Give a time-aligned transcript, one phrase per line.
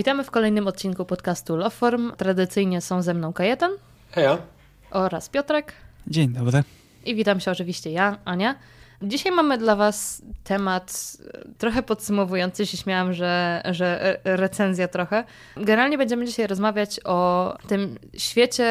[0.00, 2.12] Witamy w kolejnym odcinku podcastu Loveform.
[2.16, 3.70] Tradycyjnie są ze mną Kajetan
[4.10, 4.38] Heja.
[4.90, 5.72] oraz Piotrek.
[6.06, 6.62] Dzień dobry.
[7.04, 8.54] I witam się oczywiście ja, Ania.
[9.02, 12.66] Dzisiaj mamy dla Was temat e, trochę podsumowujący.
[12.66, 15.24] Się śmiałam, że, że recenzja trochę.
[15.56, 18.66] Generalnie będziemy dzisiaj rozmawiać o tym świecie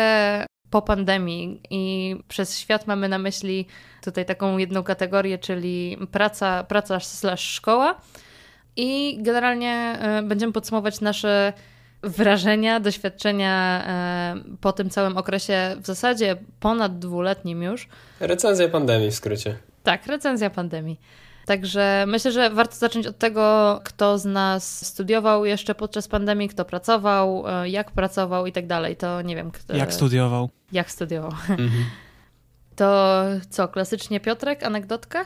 [0.70, 3.68] po pandemii i przez świat mamy na myśli
[4.04, 8.02] tutaj taką jedną kategorię, czyli praca, praca slash szkoła.
[8.82, 11.54] I generalnie e, będziemy podsumować nasze
[12.04, 17.88] wrażenia, doświadczenia e, po tym całym okresie, w zasadzie ponad dwuletnim już.
[18.20, 19.58] Recenzja pandemii w skrócie.
[19.84, 21.00] Tak, recenzja pandemii.
[21.46, 26.66] Także myślę, że warto zacząć od tego, kto z nas studiował jeszcze podczas pandemii, kto
[26.66, 28.96] pracował, e, jak pracował i tak dalej.
[28.96, 29.52] To nie wiem.
[29.52, 29.76] Kto...
[29.76, 30.50] Jak studiował.
[30.72, 31.32] Jak studiował.
[31.50, 31.86] Mhm.
[32.76, 35.26] To co, klasycznie Piotrek, anegdotka?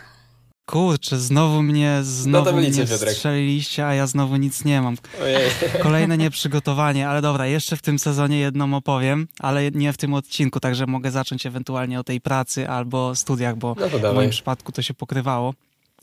[0.65, 4.97] Kurczę, znowu mnie, znowu mnie strzeliliście, a ja znowu nic nie mam.
[5.21, 5.49] Ojej.
[5.81, 10.59] Kolejne nieprzygotowanie, ale dobra, jeszcze w tym sezonie jedną opowiem, ale nie w tym odcinku,
[10.59, 14.81] także mogę zacząć ewentualnie o tej pracy albo studiach, bo no w moim przypadku to
[14.81, 15.53] się pokrywało.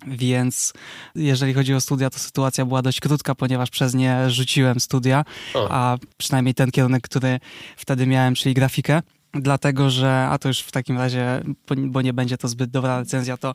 [0.07, 0.73] Więc
[1.15, 5.25] jeżeli chodzi o studia, to sytuacja była dość krótka, ponieważ przez nie rzuciłem studia,
[5.55, 5.69] o.
[5.71, 7.41] a przynajmniej ten kierunek, który
[7.77, 9.03] wtedy miałem, czyli grafikę
[9.35, 11.43] dlatego że, a to już w takim razie,
[11.87, 13.55] bo nie będzie to zbyt dobra recenzja, to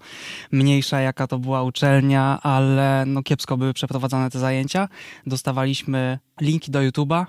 [0.52, 4.90] mniejsza jaka to była uczelnia, ale no kiepsko były przeprowadzone te zajęcia.
[5.26, 7.26] Dostawaliśmy linki do YouTube'a,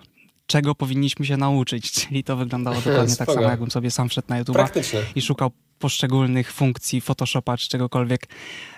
[0.47, 4.43] czego powinniśmy się nauczyć, czyli to wyglądało dokładnie tak samo, jakbym sobie sam wszedł na
[4.43, 8.29] YouTube'a i szukał poszczególnych funkcji Photoshopa czy czegokolwiek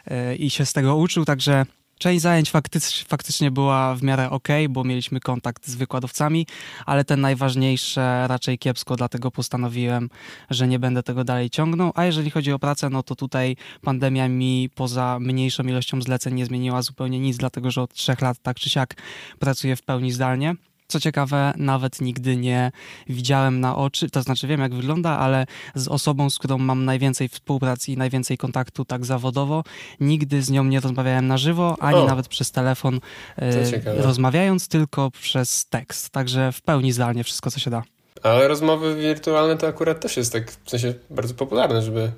[0.06, 1.66] yy, i się z tego uczył, także
[1.98, 6.46] Część zajęć faktycznie, faktycznie była w miarę ok, bo mieliśmy kontakt z wykładowcami,
[6.86, 10.10] ale te najważniejsze raczej kiepsko, dlatego postanowiłem,
[10.50, 11.92] że nie będę tego dalej ciągnął.
[11.94, 16.46] A jeżeli chodzi o pracę, no to tutaj pandemia mi poza mniejszą ilością zleceń nie
[16.46, 18.94] zmieniła zupełnie nic, dlatego że od trzech lat tak czy siak
[19.38, 20.54] pracuję w pełni zdalnie.
[20.90, 22.72] Co ciekawe, nawet nigdy nie
[23.08, 27.28] widziałem na oczy, to znaczy wiem jak wygląda, ale z osobą, z którą mam najwięcej
[27.28, 29.64] współpracy i najwięcej kontaktu tak zawodowo,
[30.00, 32.06] nigdy z nią nie rozmawiałem na żywo, ani o.
[32.06, 33.00] nawet przez telefon
[33.38, 36.10] e, rozmawiając, tylko przez tekst.
[36.10, 37.82] Także w pełni zdalnie wszystko, co się da.
[38.22, 42.12] Ale rozmowy wirtualne to akurat też jest tak w sensie bardzo popularne, żeby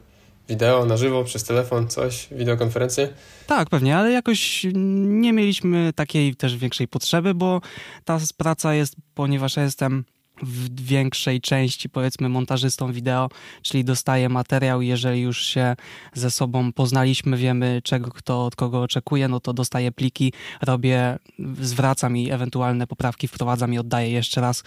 [0.51, 3.09] wideo na żywo, przez telefon, coś, wideokonferencję?
[3.47, 7.61] Tak, pewnie, ale jakoś nie mieliśmy takiej też większej potrzeby, bo
[8.05, 10.05] ta praca jest, ponieważ ja jestem
[10.43, 13.29] w większej części, powiedzmy, montażystą wideo,
[13.63, 15.77] czyli dostaję materiał, jeżeli już się
[16.15, 21.19] ze sobą poznaliśmy, wiemy czego kto od kogo oczekuje, no to dostaję pliki, robię,
[21.61, 24.63] zwracam i ewentualne poprawki wprowadzam i oddaję jeszcze raz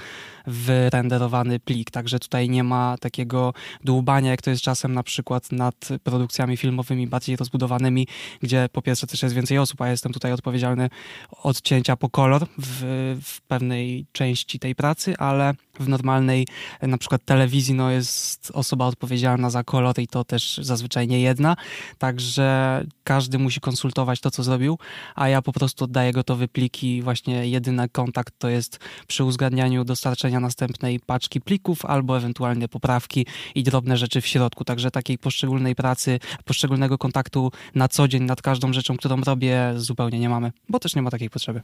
[0.47, 5.51] w renderowany plik, także tutaj nie ma takiego dłubania, jak to jest czasem na przykład
[5.51, 8.07] nad produkcjami filmowymi bardziej rozbudowanymi,
[8.41, 10.89] gdzie po pierwsze też jest więcej osób, a jestem tutaj odpowiedzialny
[11.43, 12.83] od cięcia po kolor w,
[13.23, 16.47] w pewnej części tej pracy, ale w normalnej
[16.79, 21.21] e, na przykład telewizji no jest osoba odpowiedzialna za kolor i to też zazwyczaj nie
[21.21, 21.55] jedna,
[21.97, 24.77] także każdy musi konsultować to, co zrobił,
[25.15, 30.39] a ja po prostu oddaję gotowe pliki, właśnie jedyny kontakt to jest przy uzgadnianiu dostarczenia
[30.39, 33.25] następnej paczki plików albo ewentualnie poprawki
[33.55, 38.41] i drobne rzeczy w środku, także takiej poszczególnej pracy, poszczególnego kontaktu na co dzień nad
[38.41, 41.61] każdą rzeczą, którą robię zupełnie nie mamy, bo też nie ma takiej potrzeby.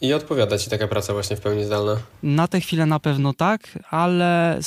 [0.00, 1.96] I odpowiada ci taka praca właśnie w pełni zdalna?
[2.22, 4.60] Na tę chwilę na pewno tak, ale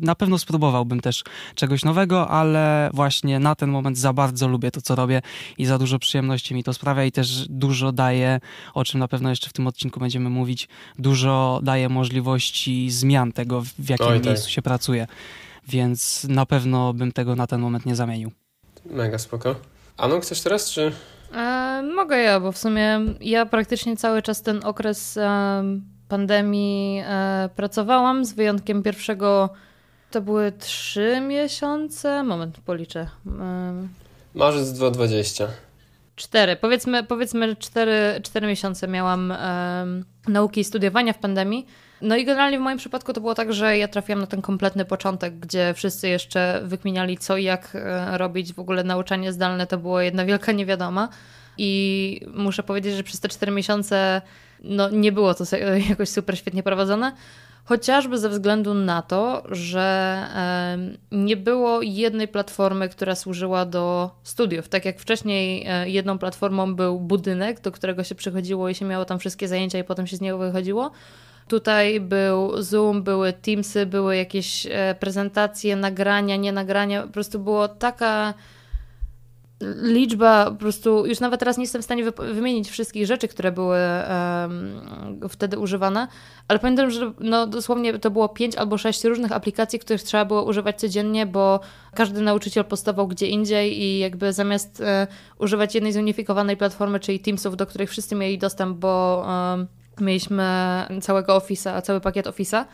[0.00, 4.80] na pewno spróbowałbym też czegoś nowego, ale właśnie na ten moment za bardzo lubię to,
[4.80, 5.22] co robię
[5.58, 8.40] i za dużo przyjemności mi to sprawia i też dużo daje,
[8.74, 10.68] o czym na pewno jeszcze w tym odcinku będziemy mówić,
[10.98, 14.26] dużo daje możliwości zmian tego, w jakim Oj, tak.
[14.26, 15.06] miejscu się pracuje.
[15.68, 18.32] Więc na pewno bym tego na ten moment nie zamienił.
[18.86, 19.54] Mega spoko.
[19.96, 20.92] Anu, chcesz teraz, czy...
[21.36, 25.62] E, mogę ja, bo w sumie ja praktycznie cały czas ten okres e,
[26.08, 29.50] pandemii e, pracowałam, z wyjątkiem pierwszego,
[30.10, 33.08] to były trzy miesiące, moment, policzę.
[34.34, 35.48] Marzec 2020.
[36.16, 39.34] Cztery, powiedzmy, powiedzmy cztery, cztery miesiące miałam
[40.28, 41.66] nauki i studiowania w pandemii.
[42.00, 44.84] No i generalnie w moim przypadku to było tak, że ja trafiłam na ten kompletny
[44.84, 48.52] początek, gdzie wszyscy jeszcze wykminiali co i jak e, robić.
[48.52, 51.08] W ogóle nauczanie zdalne to było jedna wielka niewiadoma.
[51.58, 54.22] I muszę powiedzieć, że przez te cztery miesiące
[54.60, 55.44] no, nie było to
[55.90, 57.12] jakoś super świetnie prowadzone.
[57.64, 60.18] Chociażby ze względu na to, że
[61.12, 64.68] nie było jednej platformy, która służyła do studiów.
[64.68, 69.04] Tak jak wcześniej e, jedną platformą był budynek, do którego się przychodziło i się miało
[69.04, 70.90] tam wszystkie zajęcia i potem się z niego wychodziło
[71.48, 77.02] Tutaj był Zoom, były Teamsy, były jakieś e, prezentacje, nagrania, nie nagrania.
[77.02, 78.34] Po prostu było taka
[79.82, 83.78] liczba po prostu, już nawet teraz nie jestem w stanie wymienić wszystkich rzeczy, które były
[83.78, 86.08] um, wtedy używane,
[86.48, 90.44] ale pamiętam, że no, dosłownie to było pięć albo sześć różnych aplikacji, których trzeba było
[90.44, 91.60] używać codziennie, bo
[91.94, 95.06] każdy nauczyciel postawał gdzie indziej i jakby zamiast e,
[95.38, 99.66] używać jednej zunifikowanej platformy, czyli Teamsów, do których wszyscy mieli dostęp, bo um,
[100.00, 100.44] mieliśmy
[101.02, 102.64] całego Office'a, cały pakiet Office'a,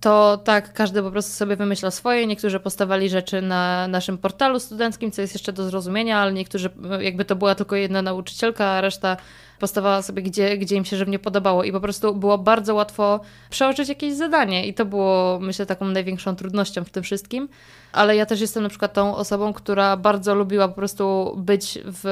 [0.00, 2.26] to tak, każdy po prostu sobie wymyślał swoje.
[2.26, 6.70] Niektórzy postawali rzeczy na naszym portalu studenckim, co jest jeszcze do zrozumienia, ale niektórzy,
[7.00, 9.16] jakby to była tylko jedna nauczycielka, a reszta
[9.62, 11.64] postawała sobie, gdzie, gdzie im się żywnie podobało.
[11.64, 13.20] I po prostu było bardzo łatwo
[13.50, 14.66] przeoczyć jakieś zadanie.
[14.66, 17.48] I to było, myślę, taką największą trudnością w tym wszystkim.
[17.92, 22.04] Ale ja też jestem na przykład tą osobą, która bardzo lubiła po prostu być w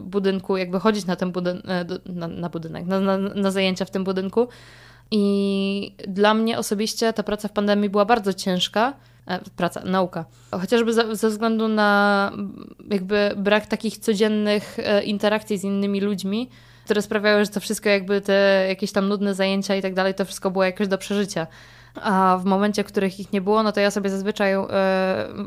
[0.00, 3.90] budynku, jakby chodzić na ten budyn e, na, na budynek, na, na, na zajęcia w
[3.90, 4.48] tym budynku
[5.10, 8.92] i dla mnie osobiście ta praca w pandemii była bardzo ciężka.
[9.26, 10.24] E, praca, nauka.
[10.50, 12.32] Chociażby ze, ze względu na
[12.90, 16.48] jakby brak takich codziennych e, interakcji z innymi ludźmi,
[16.86, 20.24] które sprawiały, że to wszystko jakby te jakieś tam nudne zajęcia i tak dalej, to
[20.24, 21.46] wszystko było jakoś do przeżycia.
[22.02, 24.66] A w momencie, w których ich nie było, no to ja sobie zazwyczaj e,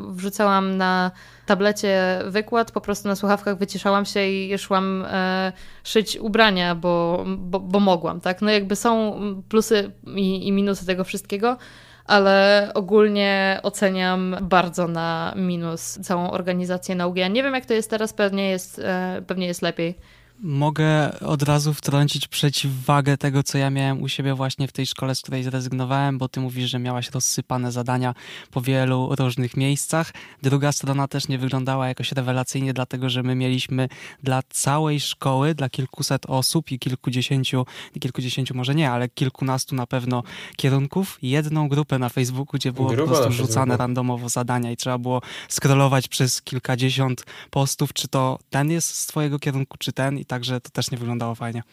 [0.09, 1.11] wrzucałam na
[1.45, 5.51] tablecie wykład, po prostu na słuchawkach wyciszałam się i szłam e,
[5.83, 8.41] szyć ubrania, bo, bo, bo, mogłam, tak?
[8.41, 9.19] No jakby są
[9.49, 11.57] plusy i, i minusy tego wszystkiego,
[12.05, 17.19] ale ogólnie oceniam bardzo na minus całą organizację nauki.
[17.19, 19.95] Ja nie wiem, jak to jest teraz, pewnie jest, e, pewnie jest lepiej.
[20.41, 25.15] Mogę od razu wtrącić przeciwwagę tego, co ja miałem u siebie właśnie w tej szkole,
[25.15, 28.13] z której zrezygnowałem, bo ty mówisz, że miałaś rozsypane zadania
[28.51, 30.13] po wielu różnych miejscach.
[30.41, 33.89] Druga strona też nie wyglądała jakoś rewelacyjnie, dlatego że my mieliśmy
[34.23, 37.65] dla całej szkoły, dla kilkuset osób i kilkudziesięciu,
[37.99, 40.23] kilkudziesięciu może nie, ale kilkunastu na pewno
[40.55, 44.97] kierunków, jedną grupę na Facebooku, gdzie było Grupa po prostu rzucane randomowo zadania i trzeba
[44.97, 50.61] było scrollować przez kilkadziesiąt postów, czy to ten jest z twojego kierunku, czy ten także
[50.61, 51.63] to też nie wyglądało fajnie.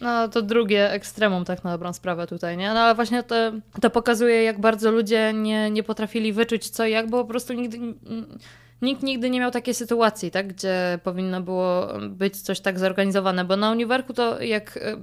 [0.00, 2.74] No to drugie ekstremum tak na dobrą sprawę tutaj, nie?
[2.74, 3.34] No ale właśnie to,
[3.80, 7.52] to pokazuje, jak bardzo ludzie nie, nie potrafili wyczuć co i jak, bo po prostu
[7.52, 7.78] nigdy
[8.82, 13.56] nikt nigdy nie miał takiej sytuacji, tak, gdzie powinno było być coś tak zorganizowane, bo
[13.56, 14.96] na uniwerku to jak e,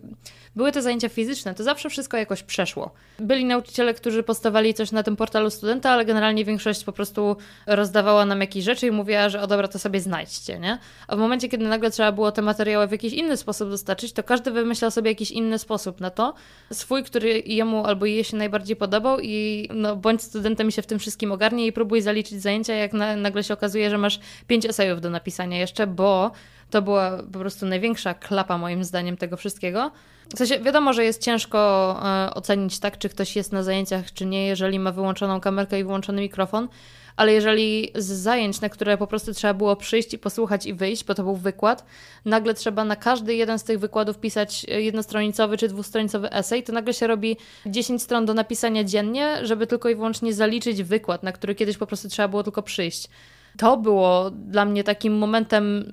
[0.56, 2.92] były te zajęcia fizyczne, to zawsze wszystko jakoś przeszło.
[3.20, 8.26] Byli nauczyciele, którzy postawali coś na tym portalu studenta, ale generalnie większość po prostu rozdawała
[8.26, 10.78] nam jakieś rzeczy i mówiła, że o dobra, to sobie znajdźcie, nie?
[11.08, 14.24] A w momencie, kiedy nagle trzeba było te materiały w jakiś inny sposób dostarczyć, to
[14.24, 16.34] każdy wymyślał sobie jakiś inny sposób na to,
[16.72, 21.00] swój, który jemu albo jej się najbardziej podobał i no, bądź studentem się w tym
[21.00, 25.02] wszystkim ogarnie i próbuj zaliczyć zajęcia, jak na, nagle się okazuje, że masz pięć esejów
[25.02, 26.32] do napisania jeszcze, bo
[26.74, 29.92] to była po prostu największa klapa moim zdaniem tego wszystkiego.
[30.36, 31.60] W sensie wiadomo, że jest ciężko
[32.04, 35.84] e, ocenić tak, czy ktoś jest na zajęciach, czy nie, jeżeli ma wyłączoną kamerkę i
[35.84, 36.68] wyłączony mikrofon,
[37.16, 41.06] ale jeżeli z zajęć, na które po prostu trzeba było przyjść i posłuchać i wyjść,
[41.06, 41.86] bo to był wykład,
[42.26, 46.94] nagle trzeba na każdy jeden z tych wykładów pisać jednostronicowy czy dwustronicowy esej, to nagle
[46.94, 51.56] się robi 10 stron do napisania dziennie, żeby tylko i wyłącznie zaliczyć wykład, na który
[51.56, 53.10] kiedyś po prostu trzeba było tylko przyjść
[53.58, 55.86] to było dla mnie takim momentem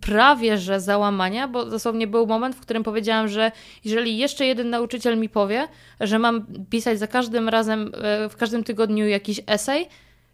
[0.00, 3.52] prawie że załamania, bo dosłownie był moment, w którym powiedziałam, że
[3.84, 5.68] jeżeli jeszcze jeden nauczyciel mi powie,
[6.00, 9.88] że mam pisać za każdym razem, e, w każdym tygodniu jakiś esej,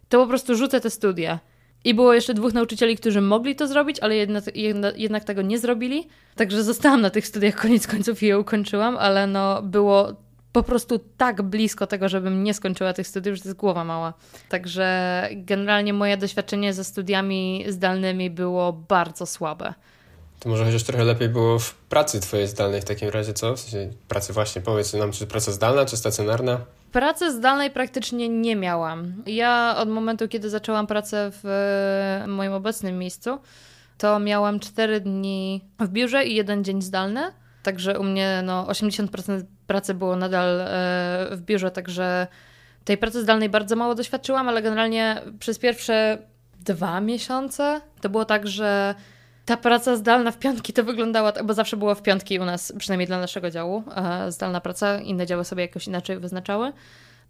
[0.09, 1.39] to po prostu rzucę te studia.
[1.83, 4.15] I było jeszcze dwóch nauczycieli, którzy mogli to zrobić, ale
[4.95, 6.07] jednak, tego nie zrobili.
[6.35, 10.13] Także zostałam na tych studiach koniec końców i je ukończyłam, ale no było
[10.55, 14.13] po prostu tak blisko tego, żebym nie skończyła tych studiów, że to jest głowa mała.
[14.49, 19.73] Także generalnie moje doświadczenie ze studiami zdalnymi było bardzo słabe.
[20.39, 23.55] To może chociaż trochę lepiej było w pracy twojej zdalnej w takim razie, co?
[23.55, 26.59] W sensie pracy właśnie, powiedz nam, czy praca zdalna, czy stacjonarna?
[26.91, 29.23] Pracy zdalnej praktycznie nie miałam.
[29.25, 33.37] Ja od momentu, kiedy zaczęłam pracę w moim obecnym miejscu,
[33.97, 37.31] to miałam 4 dni w biurze i jeden dzień zdalny.
[37.65, 40.67] Także u mnie no, 80% pracy było nadal e,
[41.31, 42.27] w biurze, także
[42.83, 46.17] tej pracy zdalnej bardzo mało doświadczyłam, ale generalnie przez pierwsze
[46.59, 48.95] dwa miesiące to było tak, że
[49.45, 53.07] ta praca zdalna w piątki to wyglądała, bo zawsze było w piątki u nas, przynajmniej
[53.07, 53.83] dla naszego działu,
[54.29, 56.73] zdalna praca, inne działy sobie jakoś inaczej wyznaczały.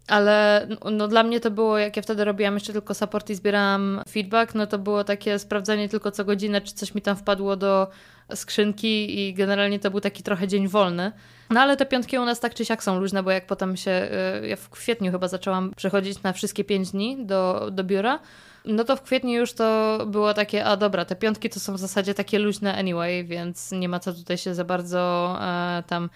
[0.08, 4.02] Ale no, dla mnie to było, jak ja wtedy robiłam jeszcze tylko support i zbierałam
[4.08, 7.88] feedback, no to było takie sprawdzanie tylko co godzinę, czy coś mi tam wpadło do
[8.34, 11.12] skrzynki i generalnie to był taki trochę dzień wolny.
[11.50, 14.08] No ale te piątki u nas tak czy siak są luźne, bo jak potem się,
[14.42, 18.20] y, ja w kwietniu chyba zaczęłam przechodzić na wszystkie pięć dni do, do biura,
[18.66, 21.78] no to w kwietniu już to było takie, a dobra, te piątki to są w
[21.78, 26.10] zasadzie takie luźne anyway, więc nie ma co tutaj się za bardzo e, tam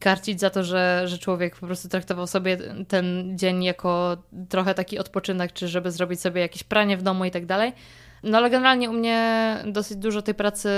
[0.00, 2.58] karcić za to, że, że człowiek po prostu traktował sobie
[2.88, 4.16] ten dzień jako
[4.48, 7.72] trochę taki odpoczynek, czy żeby zrobić sobie jakieś pranie w domu i tak dalej.
[8.26, 10.70] No ale generalnie u mnie dosyć dużo tej pracy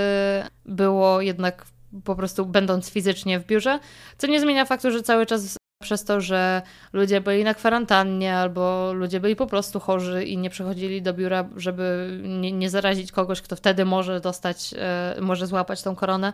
[0.67, 1.64] było jednak
[2.05, 3.78] po prostu będąc fizycznie w biurze,
[4.19, 6.62] co nie zmienia faktu, że cały czas przez to, że
[6.93, 11.49] ludzie byli na kwarantannie albo ludzie byli po prostu chorzy i nie przychodzili do biura,
[11.57, 16.33] żeby nie, nie zarazić kogoś, kto wtedy może dostać, e, może złapać tą koronę.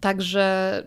[0.00, 0.82] Także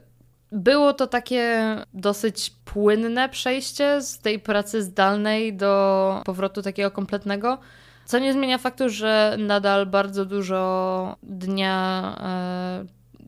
[0.52, 7.58] było to takie dosyć płynne przejście z tej pracy zdalnej do powrotu takiego kompletnego.
[8.06, 12.86] Co nie zmienia faktu, że nadal bardzo dużo dnia e,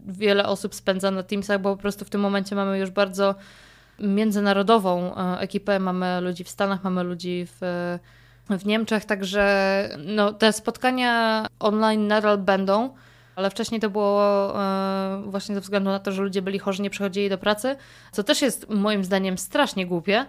[0.07, 3.35] wiele osób spędza na Teamsach, bo po prostu w tym momencie mamy już bardzo
[3.99, 5.79] międzynarodową e, ekipę.
[5.79, 7.59] Mamy ludzi w Stanach, mamy ludzi w,
[8.49, 12.89] w Niemczech, także no, te spotkania online nadal będą.
[13.35, 16.89] Ale wcześniej to było e, właśnie ze względu na to, że ludzie byli chorzy, nie
[16.89, 17.75] przychodzili do pracy,
[18.11, 20.25] co też jest moim zdaniem strasznie głupie.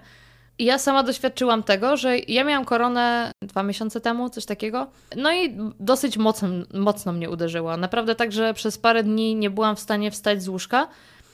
[0.59, 4.87] Ja sama doświadczyłam tego, że ja miałam koronę dwa miesiące temu, coś takiego.
[5.17, 7.77] No i dosyć mocno, mocno mnie uderzyła.
[7.77, 10.89] Naprawdę tak, że przez parę dni nie byłam w stanie wstać z łóżka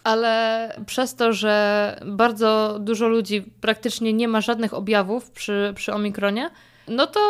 [0.05, 6.51] ale przez to, że bardzo dużo ludzi praktycznie nie ma żadnych objawów przy, przy Omikronie,
[6.89, 7.21] no to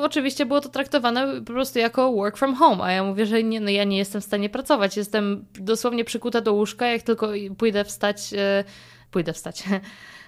[0.00, 3.60] oczywiście było to traktowane po prostu jako work from home, a ja mówię, że nie,
[3.60, 7.28] no ja nie jestem w stanie pracować, jestem dosłownie przykuta do łóżka, jak tylko
[7.58, 8.64] pójdę wstać, e,
[9.10, 9.62] pójdę wstać,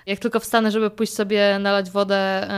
[0.06, 2.48] jak tylko wstanę, żeby pójść sobie nalać wodę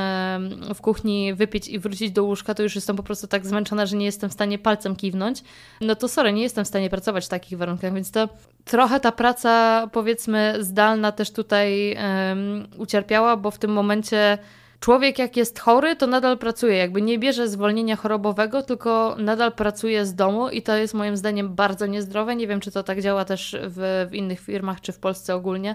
[0.75, 3.97] w kuchni, wypić i wrócić do łóżka, to już jestem po prostu tak zmęczona, że
[3.97, 5.43] nie jestem w stanie palcem kiwnąć.
[5.81, 8.29] No to sorry, nie jestem w stanie pracować w takich warunkach, więc to
[8.65, 14.39] trochę ta praca, powiedzmy, zdalna też tutaj um, ucierpiała, bo w tym momencie
[14.81, 20.07] człowiek jak jest chory, to nadal pracuje, jakby nie bierze zwolnienia chorobowego, tylko nadal pracuje
[20.07, 22.37] z domu i to jest moim zdaniem bardzo niezdrowe.
[22.37, 25.75] Nie wiem, czy to tak działa też w, w innych firmach, czy w Polsce ogólnie,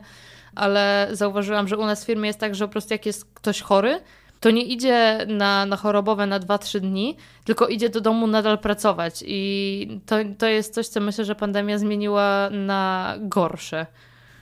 [0.59, 3.61] ale zauważyłam, że u nas w firmie jest tak, że po prostu jak jest ktoś
[3.61, 4.01] chory,
[4.39, 9.23] to nie idzie na, na chorobowe na 2-3 dni, tylko idzie do domu nadal pracować.
[9.27, 13.85] I to, to jest coś, co myślę, że pandemia zmieniła na gorsze.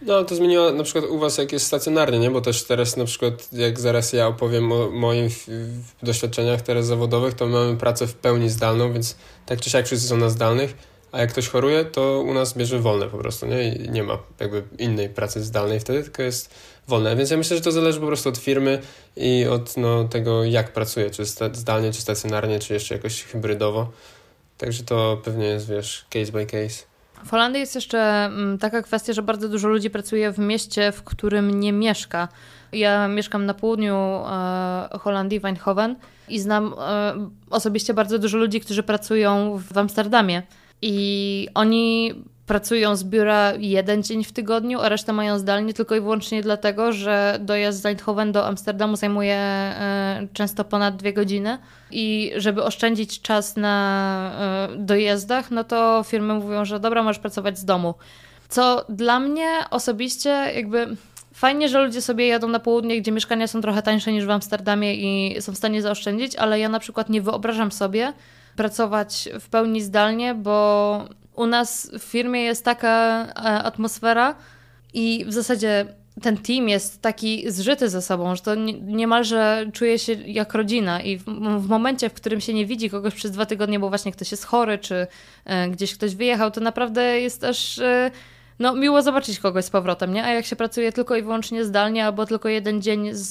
[0.01, 2.31] No, to zmieniło na przykład u Was, jak jest stacjonarnie, nie?
[2.31, 5.47] Bo też teraz na przykład, jak zaraz ja opowiem o moich
[6.03, 10.17] doświadczeniach teraz zawodowych, to mamy pracę w pełni zdalną, więc tak czy siak wszyscy są
[10.17, 10.73] na zdalnych,
[11.11, 13.75] a jak ktoś choruje, to u nas bierze wolne po prostu, nie?
[13.75, 16.53] I nie ma jakby innej pracy zdalnej wtedy, tylko jest
[16.87, 17.15] wolne.
[17.15, 18.81] Więc ja myślę, że to zależy po prostu od firmy
[19.15, 23.91] i od no, tego, jak pracuje, czy zdalnie, czy stacjonarnie, czy jeszcze jakoś hybrydowo.
[24.57, 26.83] Także to pewnie jest, wiesz, case by case.
[27.25, 31.03] W Holandii jest jeszcze mm, taka kwestia, że bardzo dużo ludzi pracuje w mieście, w
[31.03, 32.27] którym nie mieszka.
[32.71, 35.95] Ja mieszkam na południu e, Holandii, Eindhoven
[36.27, 37.13] i znam e,
[37.49, 40.43] osobiście bardzo dużo ludzi, którzy pracują w Amsterdamie.
[40.81, 42.13] I oni
[42.47, 46.93] pracują z biura jeden dzień w tygodniu, a resztę mają zdalnie tylko i wyłącznie dlatego,
[46.93, 51.57] że dojazd z Eindhoven do Amsterdamu zajmuje e, często ponad dwie godziny
[51.91, 57.59] i żeby oszczędzić czas na e, dojazdach, no to firmy mówią, że dobra, możesz pracować
[57.59, 57.93] z domu.
[58.49, 60.87] Co dla mnie osobiście jakby
[61.33, 64.95] fajnie, że ludzie sobie jadą na południe, gdzie mieszkania są trochę tańsze niż w Amsterdamie
[64.95, 68.13] i są w stanie zaoszczędzić, ale ja na przykład nie wyobrażam sobie
[68.57, 74.35] pracować w pełni zdalnie, bo u nas w firmie jest taka e, atmosfera
[74.93, 75.85] i w zasadzie
[76.21, 81.17] ten team jest taki zżyty ze sobą, że to niemalże czuje się jak rodzina i
[81.17, 81.23] w,
[81.59, 84.45] w, momencie, w którym się nie widzi kogoś przez dwa tygodnie, bo właśnie ktoś jest
[84.45, 85.07] chory, czy
[85.45, 88.11] e, gdzieś ktoś wyjechał, to naprawdę jest też e,
[88.59, 90.23] no, miło zobaczyć kogoś z powrotem, nie?
[90.23, 93.29] A jak się pracuje tylko i wyłącznie zdalnie, albo tylko jeden dzień z,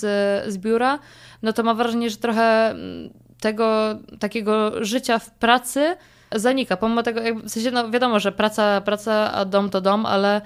[0.53, 0.99] z biura,
[1.43, 5.97] no to mam wrażenie, że trochę mm, tego takiego życia w pracy
[6.35, 6.77] zanika.
[6.77, 10.41] Pomimo tego, w sensie, no wiadomo, że praca, praca, a dom to dom, ale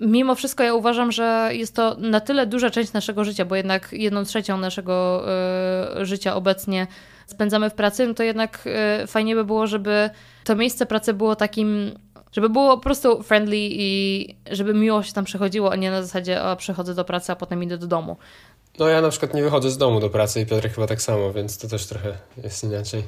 [0.00, 3.92] mimo wszystko ja uważam, że jest to na tyle duża część naszego życia, bo jednak
[3.92, 5.24] jedną trzecią naszego
[6.00, 6.86] y, życia obecnie
[7.26, 8.68] spędzamy w pracy, no to jednak
[9.02, 10.10] y, fajnie by było, żeby
[10.44, 11.92] to miejsce pracy było takim,
[12.32, 16.42] żeby było po prostu friendly i żeby miło się tam przechodziło, a nie na zasadzie,
[16.42, 18.16] o, przychodzę do pracy, a potem idę do domu.
[18.78, 21.32] No ja na przykład nie wychodzę z domu do pracy i Piotr chyba tak samo,
[21.32, 23.02] więc to też trochę jest inaczej.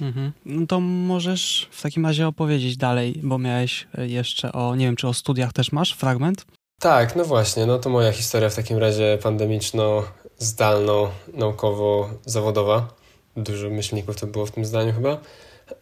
[0.00, 0.32] Mhm.
[0.44, 4.96] No to możesz w takim razie opowiedzieć dalej, bo miałeś e, jeszcze o, nie wiem,
[4.96, 6.46] czy o studiach też masz fragment?
[6.80, 12.88] Tak, no właśnie, no to moja historia w takim razie pandemiczno-zdalno, naukowo-zawodowa.
[13.36, 15.18] Dużo myślników to było w tym zdaniu chyba.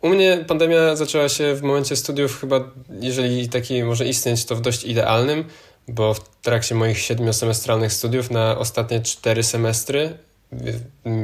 [0.03, 4.61] U mnie pandemia zaczęła się w momencie studiów chyba, jeżeli taki może istnieć, to w
[4.61, 5.45] dość idealnym,
[5.89, 10.19] bo w trakcie moich siedmiosemestralnych studiów na ostatnie cztery semestry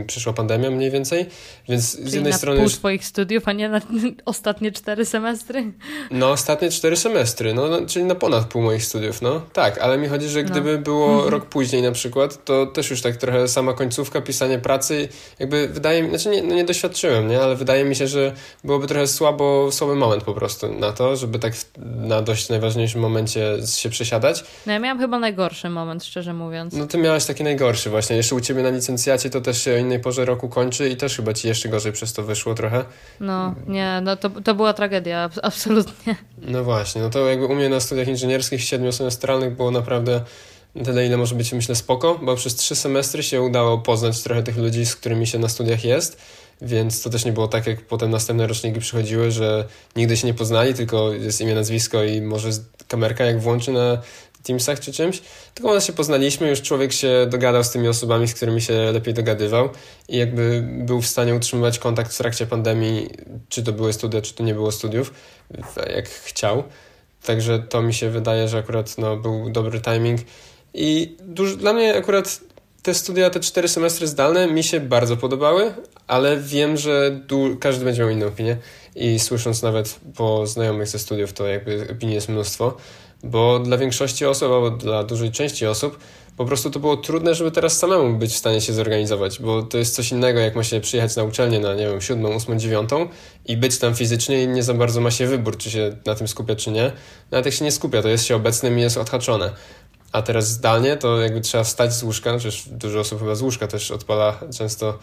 [0.06, 1.26] przyszła pandemia mniej więcej,
[1.68, 2.56] więc Czyli z jednej na strony...
[2.56, 2.74] pół Już...
[2.74, 3.80] twoich studiów, a nie na
[4.24, 5.72] ostatnie cztery semestry?
[6.10, 9.40] No, ostatnie cztery semestry, no, no, czyli na ponad pół moich studiów, no.
[9.52, 10.50] Tak, ale mi chodzi, że no.
[10.50, 11.28] gdyby było mhm.
[11.28, 15.08] rok później na przykład, to też już tak trochę sama końcówka, pisanie pracy,
[15.38, 18.32] jakby wydaje mi, znaczy nie, no nie doświadczyłem, nie, ale wydaje mi się, że
[18.64, 21.52] byłoby trochę słabo, słaby moment po prostu na to, żeby tak
[21.96, 24.44] na dość najważniejszym momencie się przesiadać.
[24.66, 26.74] No ja miałam chyba najgorszy moment, szczerze mówiąc.
[26.74, 29.76] No ty miałaś taki najgorszy właśnie, jeszcze u ciebie na licencjacie to też się o
[29.76, 32.84] innej porze roku kończy i też chyba ci jeszcze gorzej przez to wyszło trochę.
[33.20, 36.16] No, nie, no to, to była tragedia, absolutnie.
[36.38, 40.20] No właśnie, no to jakby u mnie na studiach inżynierskich siedmiosemestralnych było naprawdę
[40.84, 44.56] tyle, ile może być, myślę, spoko, bo przez trzy semestry się udało poznać trochę tych
[44.56, 46.20] ludzi, z którymi się na studiach jest,
[46.62, 50.34] więc to też nie było tak, jak potem następne roczniki przychodziły, że nigdy się nie
[50.34, 52.48] poznali, tylko jest imię, nazwisko i może
[52.88, 53.98] kamerka jak włączy na
[54.42, 55.22] Teamsach czy czymś,
[55.54, 59.14] tylko one się poznaliśmy, już człowiek się dogadał z tymi osobami, z którymi się lepiej
[59.14, 59.68] dogadywał
[60.08, 63.10] i jakby był w stanie utrzymywać kontakt w trakcie pandemii,
[63.48, 65.14] czy to były studia, czy to nie było studiów,
[65.94, 66.62] jak chciał.
[67.22, 70.20] Także to mi się wydaje, że akurat no, był dobry timing.
[70.74, 72.40] I dużo, dla mnie akurat
[72.82, 75.74] te studia, te cztery semestry zdalne mi się bardzo podobały,
[76.06, 77.20] ale wiem, że
[77.60, 78.56] każdy będzie miał inną opinię
[78.96, 82.76] i słysząc nawet po znajomych ze studiów, to jakby opinii jest mnóstwo
[83.22, 85.98] bo dla większości osób, albo dla dużej części osób,
[86.36, 89.78] po prostu to było trudne, żeby teraz samemu być w stanie się zorganizować, bo to
[89.78, 93.08] jest coś innego, jak ma się przyjechać na uczelnię na, nie wiem, siódmą, ósmą, dziewiątą
[93.46, 96.28] i być tam fizycznie i nie za bardzo ma się wybór, czy się na tym
[96.28, 96.92] skupia, czy nie.
[97.30, 99.50] Nawet jak się nie skupia, to jest się obecnym i jest odhaczone.
[100.12, 103.66] A teraz zdalnie to jakby trzeba wstać z łóżka, przecież dużo osób chyba z łóżka
[103.66, 104.98] też odpala często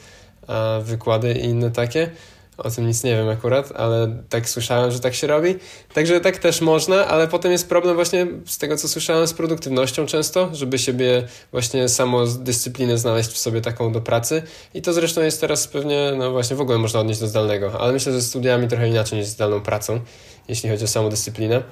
[0.81, 2.09] wykłady i inne takie
[2.57, 5.55] o tym nic nie wiem akurat, ale tak słyszałem, że tak się robi.
[5.93, 10.05] Także tak też można, ale potem jest problem właśnie z tego, co słyszałem, z produktywnością
[10.05, 14.43] często, żeby siebie właśnie samo dyscyplinę znaleźć w sobie taką do pracy.
[14.73, 17.93] I to zresztą jest teraz pewnie, no właśnie w ogóle można odnieść do zdalnego, ale
[17.93, 19.99] myślę, że studiami trochę inaczej niż zdalną pracą,
[20.47, 21.63] jeśli chodzi o samą dyscyplinę.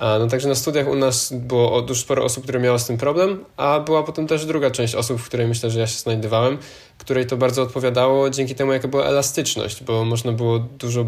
[0.00, 3.44] No także na studiach u nas było dużo sporo osób, które miało z tym problem,
[3.56, 6.58] a była potem też druga część osób, w której myślę, że ja się znajdowałem,
[7.02, 11.04] której to bardzo odpowiadało dzięki temu, jaka była elastyczność, bo można było dużo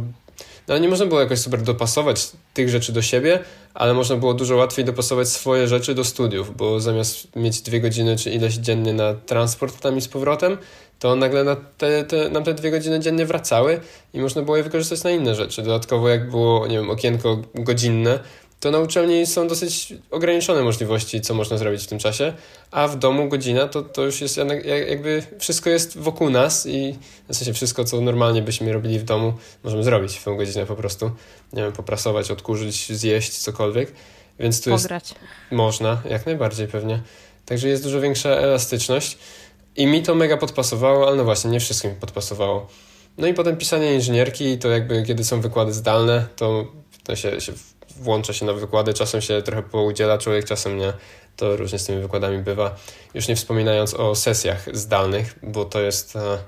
[0.68, 3.38] no nie można było jakoś super dopasować tych rzeczy do siebie,
[3.74, 8.16] ale można było dużo łatwiej dopasować swoje rzeczy do studiów, bo zamiast mieć dwie godziny
[8.16, 10.58] czy ileś dziennie na transport tam i z powrotem,
[10.98, 13.80] to nagle na te, te, nam te dwie godziny dziennie wracały
[14.14, 15.62] i można było je wykorzystać na inne rzeczy.
[15.62, 18.18] Dodatkowo jak było, nie wiem, okienko godzinne,
[18.64, 22.32] to na uczelni są dosyć ograniczone możliwości, co można zrobić w tym czasie,
[22.70, 24.38] a w domu godzina to, to już jest
[24.88, 26.98] jakby wszystko jest wokół nas i
[27.28, 29.32] w sensie wszystko, co normalnie byśmy robili w domu,
[29.64, 31.10] możemy zrobić w tą godzinę po prostu.
[31.52, 33.92] Nie wiem, poprasować, odkurzyć, zjeść, cokolwiek.
[34.38, 35.10] Więc tu Pograć.
[35.10, 35.22] jest...
[35.50, 37.02] Można, jak najbardziej pewnie.
[37.46, 39.18] Także jest dużo większa elastyczność
[39.76, 42.66] i mi to mega podpasowało, ale no właśnie, nie wszystkim mi podpasowało.
[43.18, 46.66] No i potem pisanie inżynierki, to jakby kiedy są wykłady zdalne, to,
[47.04, 47.52] to się, się
[47.96, 50.92] włącza się na wykłady, czasem się trochę poudziela człowiek, czasem nie.
[51.36, 52.76] To różnie z tymi wykładami bywa.
[53.14, 56.16] Już nie wspominając o sesjach zdalnych, bo to jest.
[56.16, 56.38] E,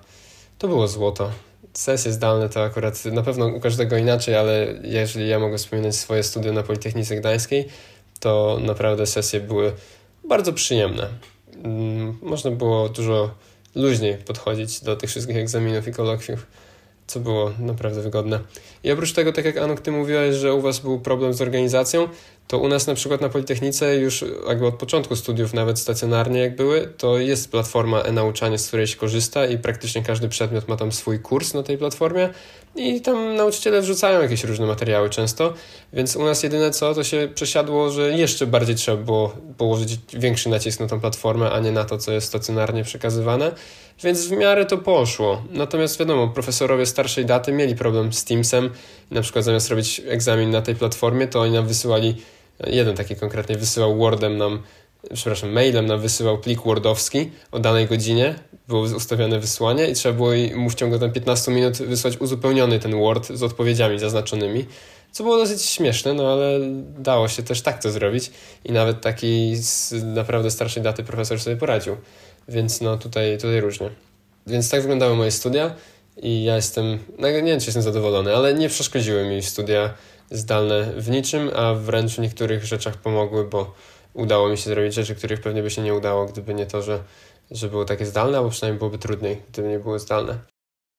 [0.59, 1.31] to było złoto.
[1.73, 6.23] Sesje zdalne to akurat na pewno u każdego inaczej, ale jeżeli ja mogę wspominać swoje
[6.23, 7.69] studia na Politechnice Gdańskiej,
[8.21, 9.73] to naprawdę sesje były
[10.29, 11.09] bardzo przyjemne.
[11.65, 13.31] Mm, można było dużo
[13.75, 16.47] luźniej podchodzić do tych wszystkich egzaminów i kolokwiów
[17.07, 18.41] co było naprawdę wygodne.
[18.85, 22.09] I oprócz tego, tak jak Anuk, ty mówiłaś, że u was był problem z organizacją,
[22.49, 26.57] to u nas na przykład na Politechnice już jakby od początku studiów, nawet stacjonarnie jak
[26.57, 30.93] były, to jest platforma e-nauczanie, z której się korzysta i praktycznie każdy przedmiot ma tam
[30.93, 32.29] swój kurs na tej platformie
[32.77, 35.55] i tam nauczyciele wrzucają jakieś różne materiały często,
[35.93, 40.49] więc u nas jedyne co, to się przesiadło, że jeszcze bardziej trzeba było położyć większy
[40.49, 43.53] nacisk na tą platformę, a nie na to, co jest stacjonarnie przekazywane,
[44.03, 45.43] więc w miarę to poszło.
[45.51, 48.71] Natomiast wiadomo, profesorowie starszej daty mieli problem z Teamsem
[49.11, 52.15] na przykład zamiast robić egzamin na tej platformie, to oni nam wysyłali
[52.67, 54.63] jeden taki konkretnie wysyłał Wordem nam,
[55.15, 58.35] przepraszam, mailem nam wysyłał plik Wordowski o danej godzinie,
[58.69, 63.01] było ustawione wysłanie i trzeba było mu w ciągu tam 15 minut wysłać uzupełniony ten
[63.01, 64.67] Word z odpowiedziami zaznaczonymi,
[65.13, 66.61] co było dosyć śmieszne, no ale
[66.99, 68.31] dało się też tak to zrobić
[68.65, 71.97] i nawet taki z naprawdę starszej daty profesor sobie poradził,
[72.49, 73.91] więc no tutaj, tutaj różnie.
[74.47, 75.75] Więc tak wyglądały moje studia
[76.23, 79.95] i ja jestem, no nie wiem czy jestem zadowolony, ale nie przeszkodziły mi studia
[80.31, 83.75] zdalne w niczym, a wręcz w niektórych rzeczach pomogły, bo
[84.17, 87.03] udało mi się zrobić rzeczy, których pewnie by się nie udało, gdyby nie to, że,
[87.51, 90.39] że było takie zdalne, albo przynajmniej byłoby trudniej, gdyby nie było zdalne.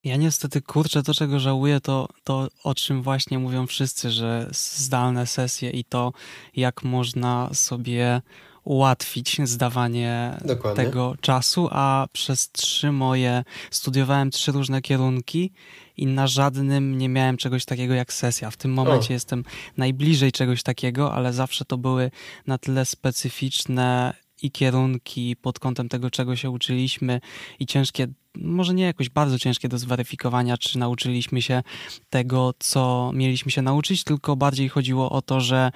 [0.03, 5.27] Ja niestety kurczę, to czego żałuję, to, to o czym właśnie mówią wszyscy, że zdalne
[5.27, 6.13] sesje i to,
[6.55, 8.21] jak można sobie
[8.67, 10.85] ułatwić zdawanie Dokładnie.
[10.85, 15.51] tego czasu, a przez trzy moje studiowałem trzy różne kierunki
[15.97, 18.51] i na żadnym nie miałem czegoś takiego jak sesja.
[18.51, 19.13] W tym momencie o.
[19.13, 19.43] jestem
[19.77, 22.11] najbliżej czegoś takiego, ale zawsze to były
[22.47, 27.21] na tyle specyficzne i kierunki pod kątem tego, czego się uczyliśmy
[27.59, 31.63] i ciężkie, może nie jakoś bardzo ciężkie do zweryfikowania, czy nauczyliśmy się
[32.09, 35.71] tego, co mieliśmy się nauczyć, tylko bardziej chodziło o to, że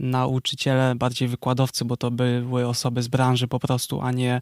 [0.00, 4.40] nauczyciele, bardziej wykładowcy, bo to były osoby z branży po prostu, a nie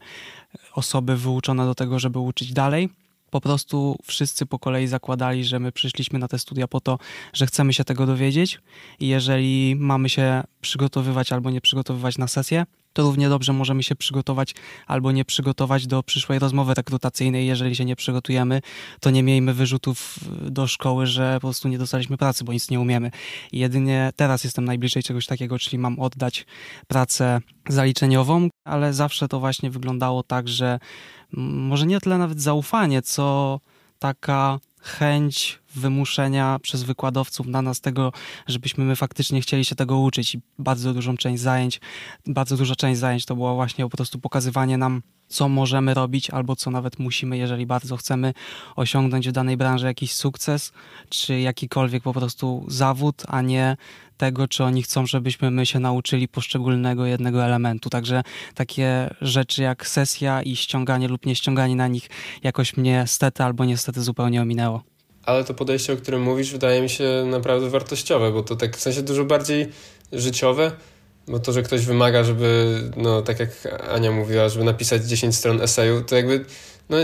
[0.74, 2.88] osoby wyuczone do tego, żeby uczyć dalej.
[3.30, 6.98] Po prostu wszyscy po kolei zakładali, że my przyszliśmy na te studia po to,
[7.32, 8.60] że chcemy się tego dowiedzieć.
[9.00, 13.96] I jeżeli mamy się przygotowywać albo nie przygotowywać na sesję, to równie dobrze możemy się
[13.96, 14.54] przygotować
[14.86, 17.46] albo nie przygotować do przyszłej rozmowy rekrutacyjnej.
[17.46, 18.60] Jeżeli się nie przygotujemy,
[19.00, 20.18] to nie miejmy wyrzutów
[20.50, 23.10] do szkoły, że po prostu nie dostaliśmy pracy, bo nic nie umiemy.
[23.52, 26.46] I jedynie teraz jestem najbliżej czegoś takiego, czyli mam oddać
[26.86, 30.78] pracę zaliczeniową, ale zawsze to właśnie wyglądało tak, że
[31.32, 33.60] może nie tyle nawet zaufanie, co
[33.98, 38.12] taka chęć wymuszenia przez wykładowców na nas tego,
[38.46, 41.80] żebyśmy my faktycznie chcieli się tego uczyć i bardzo dużą część zajęć,
[42.26, 46.56] bardzo duża część zajęć to było właśnie po prostu pokazywanie nam co możemy robić, albo
[46.56, 48.34] co nawet musimy, jeżeli bardzo chcemy
[48.76, 50.72] osiągnąć w danej branży jakiś sukces,
[51.08, 53.76] czy jakikolwiek po prostu zawód, a nie
[54.16, 57.90] tego, czy oni chcą, żebyśmy my się nauczyli poszczególnego jednego elementu.
[57.90, 58.22] Także
[58.54, 62.10] takie rzeczy jak sesja i ściąganie lub nie ściąganie na nich
[62.42, 64.82] jakoś mnie stety albo niestety zupełnie ominęło.
[65.28, 68.80] Ale to podejście, o którym mówisz, wydaje mi się naprawdę wartościowe, bo to tak w
[68.80, 69.68] sensie dużo bardziej
[70.12, 70.72] życiowe,
[71.26, 73.50] bo to, że ktoś wymaga, żeby, no tak jak
[73.90, 76.44] Ania mówiła, żeby napisać 10 stron eseju, to jakby,
[76.88, 76.96] no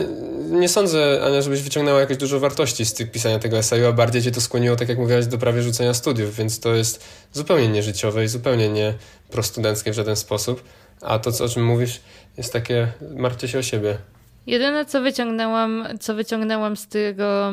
[0.50, 4.22] nie sądzę, Ania, żebyś wyciągnęła jakieś dużo wartości z tych pisania tego eseju, a bardziej
[4.22, 8.24] cię to skłoniło, tak jak mówiłaś, do prawie rzucenia studiów, więc to jest zupełnie nieżyciowe
[8.24, 8.94] i zupełnie nie
[9.30, 10.64] prostudenckie w żaden sposób.
[11.00, 12.00] A to, co, o czym mówisz,
[12.36, 13.98] jest takie, martwcie się o siebie.
[14.46, 17.52] Jedyne, co wyciągnęłam, co wyciągnęłam z tego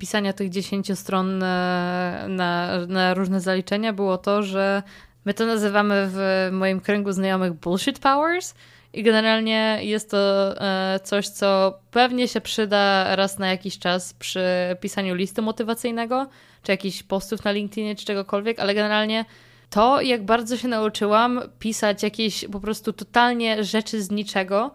[0.00, 4.82] pisania tych 10 stron na, na, na różne zaliczenia, było to, że
[5.24, 8.54] My to nazywamy w moim kręgu znajomych bullshit powers.
[8.92, 14.40] I generalnie jest to e, coś, co pewnie się przyda raz na jakiś czas przy
[14.80, 16.26] pisaniu listy motywacyjnego,
[16.62, 19.24] czy jakichś postów na LinkedInie, czy czegokolwiek, ale generalnie
[19.70, 24.70] to, jak bardzo się nauczyłam pisać jakieś po prostu totalnie rzeczy z niczego,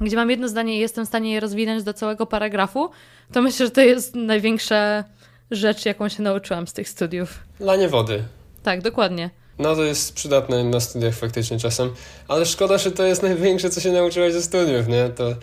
[0.00, 2.90] gdzie mam jedno zdanie i jestem w stanie je rozwinąć do całego paragrafu,
[3.32, 5.04] to myślę, że to jest największa
[5.50, 7.38] rzecz, jaką się nauczyłam z tych studiów.
[7.60, 8.22] Lanie wody.
[8.62, 9.30] Tak, dokładnie.
[9.58, 11.90] No to jest przydatne na studiach faktycznie czasem,
[12.28, 15.08] ale szkoda, że to jest największe, co się nauczyłeś ze studiów, nie?
[15.08, 15.34] To,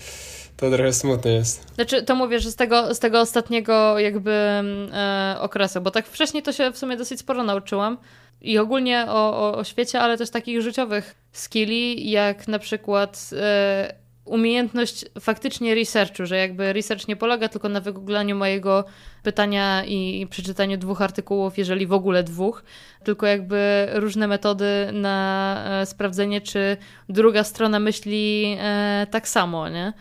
[0.57, 1.73] to trochę smutne jest.
[1.75, 6.43] Znaczy, to mówię, że z tego, z tego ostatniego jakby e, okresu, bo tak wcześniej
[6.43, 7.97] to się w sumie dosyć sporo nauczyłam
[8.41, 14.06] i ogólnie o, o, o świecie, ale też takich życiowych skilli, jak na przykład e,
[14.27, 18.85] umiejętność faktycznie researchu, że jakby research nie polega tylko na wygooglaniu mojego
[19.23, 22.63] pytania i przeczytaniu dwóch artykułów, jeżeli w ogóle dwóch,
[23.03, 26.77] tylko jakby różne metody na e, sprawdzenie, czy
[27.09, 29.93] druga strona myśli e, tak samo, nie?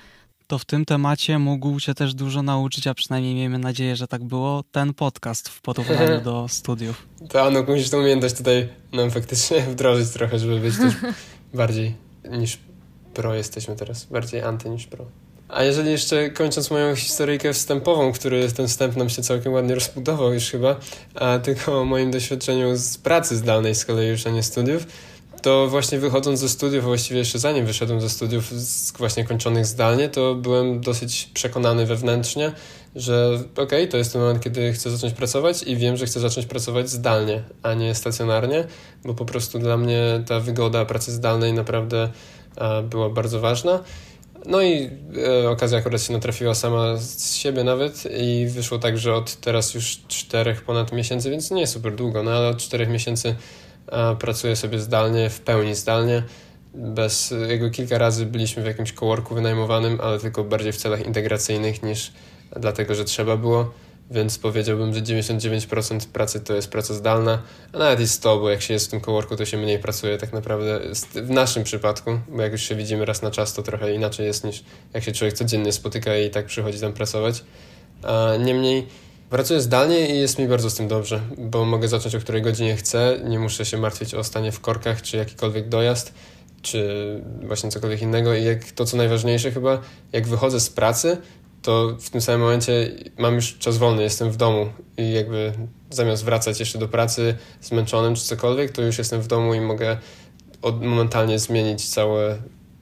[0.46, 4.24] To w tym temacie mógł się też dużo nauczyć, a przynajmniej miejmy nadzieję, że tak
[4.24, 7.08] było, ten podcast w porównaniu do studiów.
[7.28, 10.94] To Anuk, musisz tę umiejętność tutaj nam faktycznie wdrożyć trochę, żeby być też
[11.54, 11.94] bardziej
[12.30, 12.58] niż
[13.16, 15.05] pro jesteśmy teraz, bardziej anty niż pro.
[15.48, 20.35] A jeżeli jeszcze kończąc moją historyjkę wstępową, który ten wstęp nam się całkiem ładnie rozbudował
[20.35, 20.76] już chyba,
[21.14, 24.87] a tylko o moim doświadczeniu z pracy zdalnej z kolei już, a nie studiów,
[25.42, 28.52] to właśnie wychodząc ze studiów, a właściwie jeszcze zanim wyszedłem ze studiów
[28.98, 32.52] właśnie kończonych zdalnie, to byłem dosyć przekonany wewnętrznie,
[32.96, 36.20] że okej, okay, to jest ten moment, kiedy chcę zacząć pracować i wiem, że chcę
[36.20, 38.64] zacząć pracować zdalnie, a nie stacjonarnie,
[39.05, 42.09] bo po prostu dla mnie ta wygoda pracy zdalnej naprawdę
[42.83, 43.81] była bardzo ważna.
[44.47, 44.90] No i
[45.42, 49.75] e, okazja akurat się natrafiła sama z siebie nawet i wyszło tak, że od teraz
[49.75, 53.35] już czterech ponad miesięcy, więc nie super długo, no ale od czterech miesięcy
[53.87, 56.23] e, pracuję sobie zdalnie, w pełni zdalnie.
[56.75, 61.83] Bez, jego kilka razy byliśmy w jakimś kołorku wynajmowanym, ale tylko bardziej w celach integracyjnych
[61.83, 62.12] niż
[62.57, 63.71] dlatego, że trzeba było
[64.11, 67.42] więc powiedziałbym, że 99% pracy to jest praca zdalna,
[67.73, 70.19] a nawet jest 100, bo jak się jest w tym coworku, to się mniej pracuje
[70.19, 70.81] tak naprawdę
[71.14, 74.45] w naszym przypadku, bo jak już się widzimy raz na czas, to trochę inaczej jest
[74.45, 74.64] niż
[74.95, 77.45] jak się człowiek codziennie spotyka i tak przychodzi tam pracować.
[78.03, 78.87] A niemniej
[79.31, 82.77] pracuję zdalnie i jest mi bardzo z tym dobrze, bo mogę zacząć o której godzinie
[82.77, 86.14] chcę, nie muszę się martwić o stanie w korkach czy jakikolwiek dojazd,
[86.62, 89.81] czy właśnie cokolwiek innego i jak to co najważniejsze chyba,
[90.12, 91.16] jak wychodzę z pracy,
[91.66, 95.52] to w tym samym momencie mam już czas wolny, jestem w domu i jakby
[95.90, 99.96] zamiast wracać jeszcze do pracy zmęczonym czy cokolwiek, to już jestem w domu i mogę
[100.62, 102.38] od, momentalnie zmienić całe,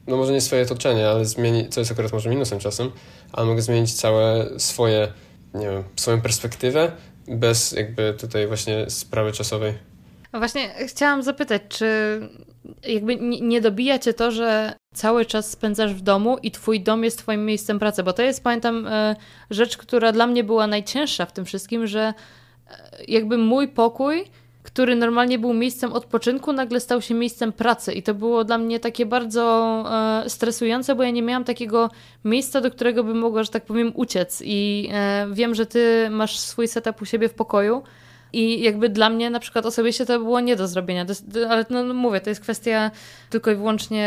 [0.07, 2.90] no może nie swoje otoczenie, ale zmienić, co jest akurat może minusem czasem,
[3.33, 5.12] ale mogę zmienić całe swoje,
[5.55, 6.92] nie wiem, swoją perspektywę
[7.29, 9.75] bez jakby tutaj właśnie sprawy czasowej.
[10.33, 12.20] No właśnie chciałam zapytać, czy
[12.88, 17.18] jakby nie dobija cię to, że cały czas spędzasz w domu i twój dom jest
[17.18, 19.16] twoim miejscem pracy, bo to jest, pamiętam, e,
[19.50, 22.14] rzecz, która dla mnie była najcięższa w tym wszystkim, że e,
[23.09, 24.24] jakby mój pokój,
[24.62, 28.81] który normalnie był miejscem odpoczynku, nagle stał się miejscem pracy i to było dla mnie
[28.81, 29.85] takie bardzo
[30.24, 31.90] e, stresujące, bo ja nie miałam takiego
[32.24, 34.90] miejsca, do którego bym mogła, że tak powiem, uciec i
[35.33, 37.83] wiem, że ty masz swój setup u siebie w pokoju,
[38.38, 41.07] i jakby dla mnie na przykład osobiście to było nie do zrobienia.
[41.49, 42.90] ale no, no, mówię, to jest kwestia
[43.31, 44.05] tylko i wyłącznie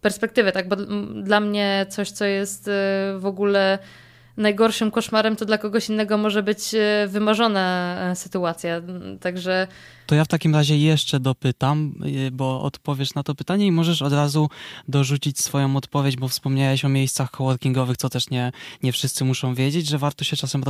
[0.00, 0.68] perspektywy, tak?
[0.68, 0.76] Bo
[1.22, 2.72] dla mnie coś, co jest e,
[3.18, 3.78] w ogóle
[4.36, 8.82] najgorszym koszmarem, to dla kogoś innego może być e, wymarzona e, sytuacja.
[9.20, 9.66] Także
[10.06, 14.02] to ja w takim razie jeszcze dopytam, y, bo odpowiesz na to pytanie i możesz
[14.02, 14.48] od razu
[14.88, 19.86] dorzucić swoją odpowiedź, bo wspomniałeś o miejscach coworkingowych, co też nie, nie wszyscy muszą wiedzieć,
[19.86, 20.62] że warto się czasem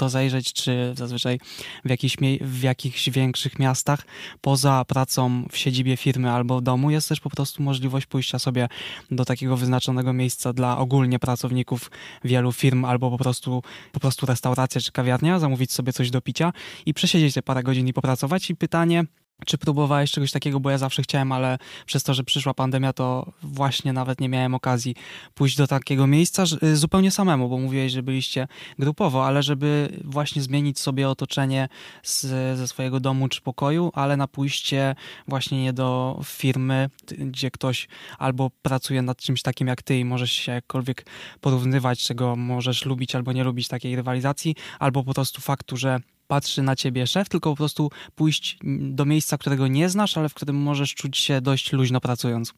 [0.00, 1.40] rozejrzeć, czy zazwyczaj
[1.84, 4.02] w, jakichś, w jakichś większych miastach.
[4.40, 8.68] Poza pracą w siedzibie firmy albo domu jest też po prostu możliwość pójścia sobie
[9.10, 11.90] do takiego wyznaczonego miejsca dla ogólnie pracowników
[12.24, 16.52] wielu firm albo po prostu, po prostu restauracja czy kawiarnia, zamówić sobie coś do picia
[16.86, 18.50] i przesiedzieć te parę godzin i popracować.
[18.50, 19.04] I pytać pytanie,
[19.46, 23.32] czy próbowałeś czegoś takiego, bo ja zawsze chciałem, ale przez to, że przyszła pandemia, to
[23.42, 24.94] właśnie nawet nie miałem okazji
[25.34, 30.42] pójść do takiego miejsca y, zupełnie samemu, bo mówiłeś, że byliście grupowo, ale żeby właśnie
[30.42, 31.68] zmienić sobie otoczenie
[32.02, 32.20] z,
[32.58, 34.94] ze swojego domu czy pokoju, ale na pójście
[35.28, 40.32] właśnie nie do firmy, gdzie ktoś albo pracuje nad czymś takim jak ty i możesz
[40.32, 41.06] się jakkolwiek
[41.40, 46.00] porównywać, czego możesz lubić albo nie lubić takiej rywalizacji, albo po prostu faktu, że
[46.32, 50.34] patrzy na ciebie szef, tylko po prostu pójść do miejsca, którego nie znasz, ale w
[50.34, 52.54] którym możesz czuć się dość luźno pracując.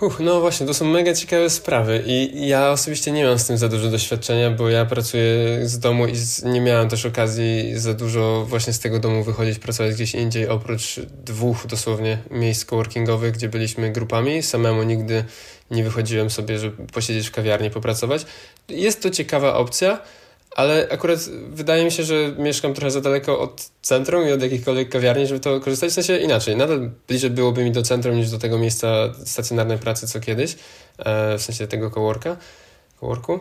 [0.00, 3.58] Uch, no właśnie, to są mega ciekawe sprawy i ja osobiście nie mam z tym
[3.58, 6.12] za dużo doświadczenia, bo ja pracuję z domu i
[6.44, 11.00] nie miałem też okazji za dużo właśnie z tego domu wychodzić, pracować gdzieś indziej, oprócz
[11.24, 14.42] dwóch dosłownie miejsc coworkingowych, gdzie byliśmy grupami.
[14.42, 15.24] Samemu nigdy
[15.70, 18.26] nie wychodziłem sobie, żeby posiedzieć w kawiarni, popracować.
[18.68, 19.98] Jest to ciekawa opcja,
[20.56, 21.18] ale akurat
[21.50, 25.40] wydaje mi się, że mieszkam trochę za daleko od centrum i od jakichkolwiek kawiarni, żeby
[25.40, 25.90] to korzystać.
[25.90, 28.88] W sensie inaczej, nadal bliżej byłoby mi do centrum niż do tego miejsca
[29.24, 30.56] stacjonarnej pracy co kiedyś,
[30.98, 32.36] e, w sensie tego coworka,
[33.00, 33.40] coworku.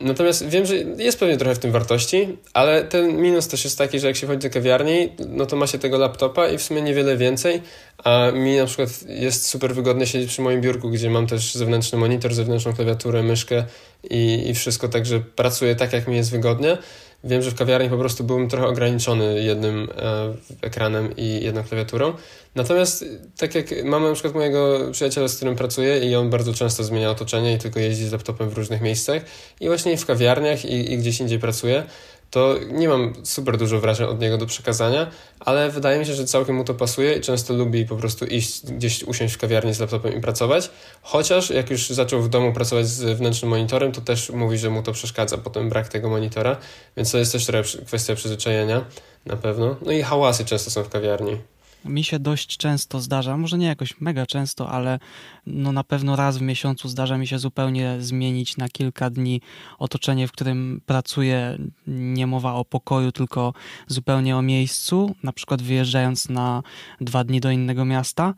[0.00, 4.00] Natomiast wiem, że jest pewnie trochę w tym wartości, ale ten minus też jest taki,
[4.00, 6.82] że jak się chodzi do kawiarni, no to ma się tego laptopa i w sumie
[6.82, 7.62] niewiele więcej,
[8.04, 11.98] a mi na przykład jest super wygodnie siedzieć przy moim biurku, gdzie mam też zewnętrzny
[11.98, 13.64] monitor, zewnętrzną klawiaturę, myszkę
[14.10, 16.78] i, i wszystko, także pracuję tak, jak mi jest wygodnie.
[17.24, 22.12] Wiem, że w kawiarni po prostu byłem trochę ograniczony jednym e, ekranem i jedną klawiaturą.
[22.54, 23.04] Natomiast
[23.36, 27.10] tak jak mamy na przykład mojego przyjaciela, z którym pracuję i on bardzo często zmienia
[27.10, 29.22] otoczenie i tylko jeździ z laptopem w różnych miejscach
[29.60, 31.84] i właśnie w kawiarniach i, i gdzieś indziej pracuje,
[32.34, 36.24] to nie mam super dużo wrażeń od niego do przekazania, ale wydaje mi się, że
[36.24, 39.80] całkiem mu to pasuje i często lubi po prostu iść gdzieś usiąść w kawiarni z
[39.80, 40.70] laptopem i pracować.
[41.02, 44.82] Chociaż jak już zaczął w domu pracować z wewnętrznym monitorem, to też mówi, że mu
[44.82, 46.56] to przeszkadza potem brak tego monitora,
[46.96, 48.84] więc to jest też kwestia przyzwyczajenia
[49.26, 49.76] na pewno.
[49.82, 51.53] No i hałasy często są w kawiarni
[51.84, 54.98] mi się dość często zdarza, może nie jakoś mega często, ale
[55.46, 59.40] no na pewno raz w miesiącu zdarza mi się zupełnie zmienić na kilka dni
[59.78, 61.58] otoczenie, w którym pracuję.
[61.86, 63.54] Nie mowa o pokoju, tylko
[63.86, 66.62] zupełnie o miejscu, na przykład wyjeżdżając na
[67.00, 68.34] dwa dni do innego miasta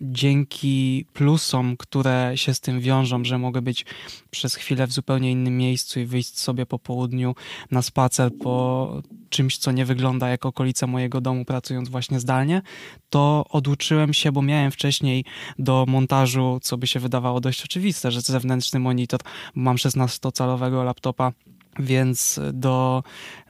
[0.00, 3.86] dzięki plusom, które się z tym wiążą, że mogę być
[4.30, 7.34] przez chwilę w zupełnie innym miejscu i wyjść sobie po południu
[7.70, 12.62] na spacer po czymś, co nie wygląda jak okolica mojego domu, pracując właśnie zdalnie,
[13.10, 15.24] to oduczyłem się, bo miałem wcześniej
[15.58, 19.20] do montażu, co by się wydawało dość oczywiste, że zewnętrzny monitor,
[19.54, 21.32] mam 16-calowego laptopa
[21.78, 23.02] więc do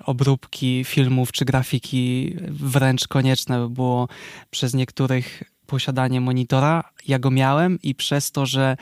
[0.05, 4.09] obróbki filmów czy grafiki wręcz konieczne było
[4.51, 6.83] przez niektórych posiadanie monitora.
[7.09, 8.77] Ja go miałem i przez to, że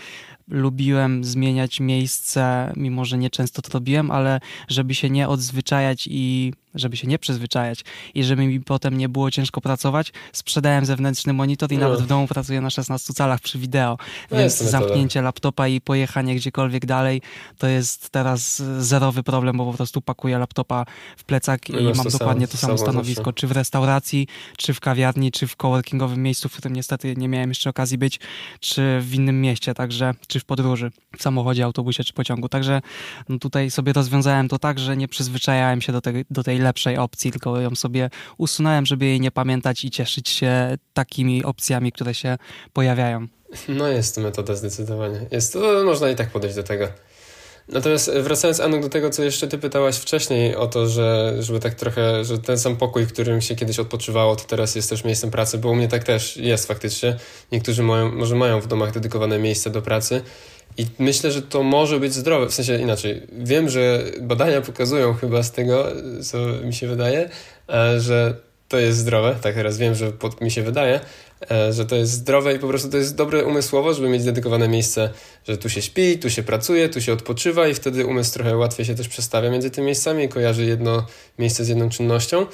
[0.48, 6.52] lubiłem zmieniać miejsce, mimo że nie często to robiłem, ale żeby się nie odzwyczajać i
[6.74, 11.72] żeby się nie przyzwyczajać i żeby mi potem nie było ciężko pracować, sprzedałem zewnętrzny monitor
[11.72, 11.80] i no.
[11.80, 13.98] nawet w domu pracuję na 16 calach przy wideo,
[14.30, 17.22] no więc zamknięcie laptopa i pojechanie gdziekolwiek dalej
[17.58, 20.84] to jest teraz zerowy problem, bo po prostu pakuję laptopa
[21.16, 23.32] w plecak no i mam dokładnie to samo stanowisko, zawsze.
[23.32, 24.26] czy w restauracji,
[24.56, 28.07] czy w kawiarni, czy w coworkingowym miejscu, w którym niestety nie miałem jeszcze okazji być,
[28.08, 28.20] być,
[28.60, 32.48] czy w innym mieście, także, czy w podróży, w samochodzie, autobusie, czy pociągu.
[32.48, 32.80] Także
[33.28, 36.96] no tutaj sobie rozwiązałem to tak, że nie przyzwyczajałem się do, te, do tej lepszej
[36.96, 42.14] opcji, tylko ją sobie usunąłem, żeby jej nie pamiętać i cieszyć się takimi opcjami, które
[42.14, 42.38] się
[42.72, 43.26] pojawiają.
[43.68, 45.20] No jest to metoda zdecydowanie.
[45.30, 46.88] Jest to, można i tak podejść do tego.
[47.68, 51.74] Natomiast wracając, Anu, do tego, co jeszcze ty pytałaś wcześniej o to, że żeby tak
[51.74, 55.30] trochę, że ten sam pokój, w którym się kiedyś odpoczywało, to teraz jest też miejscem
[55.30, 57.16] pracy, bo u mnie tak też jest faktycznie.
[57.52, 60.22] Niektórzy mają, może mają w domach dedykowane miejsce do pracy
[60.76, 63.22] i myślę, że to może być zdrowe, w sensie inaczej.
[63.32, 65.86] Wiem, że badania pokazują chyba z tego,
[66.22, 67.30] co mi się wydaje,
[67.68, 68.34] e, że
[68.68, 69.36] to jest zdrowe.
[69.42, 71.00] Tak teraz wiem, że pod, mi się wydaje,
[71.70, 75.10] że to jest zdrowe i po prostu to jest dobre umysłowo, żeby mieć dedykowane miejsce,
[75.48, 78.86] że tu się śpi, tu się pracuje, tu się odpoczywa i wtedy umysł trochę łatwiej
[78.86, 81.06] się też przestawia między tymi miejscami i kojarzy jedno
[81.38, 82.46] miejsce z jedną czynnością.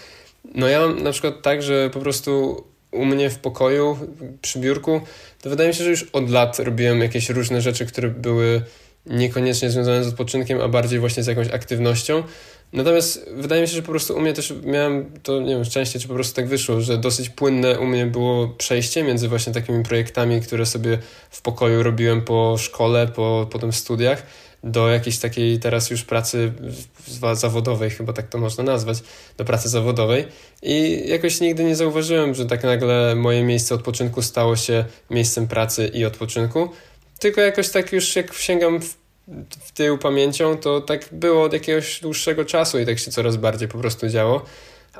[0.55, 3.99] No ja mam na przykład tak, że po prostu u mnie w pokoju,
[4.43, 5.01] przy biurku,
[5.43, 8.63] to wydaje mi się, że już od lat robiłem jakieś różne rzeczy, które były
[9.07, 12.23] niekoniecznie związane z odpoczynkiem, a bardziej właśnie z jakąś aktywnością.
[12.75, 16.01] Natomiast wydaje mi się, że po prostu u mnie też miałem to, nie wiem, szczęście,
[16.01, 19.85] czy po prostu tak wyszło, że dosyć płynne u mnie było przejście między właśnie takimi
[19.85, 20.99] projektami, które sobie
[21.31, 24.23] w pokoju robiłem po szkole, po potem studiach,
[24.65, 26.53] do jakiejś takiej teraz już pracy
[27.35, 28.99] zawodowej, chyba tak to można nazwać,
[29.37, 30.25] do pracy zawodowej.
[30.63, 35.91] I jakoś nigdy nie zauważyłem, że tak nagle moje miejsce odpoczynku stało się miejscem pracy
[35.95, 36.69] i odpoczynku.
[37.19, 39.04] Tylko jakoś tak już jak sięgam w
[39.61, 43.69] w tył pamięcią, to tak było od jakiegoś dłuższego czasu i tak się coraz bardziej
[43.69, 44.45] po prostu działo.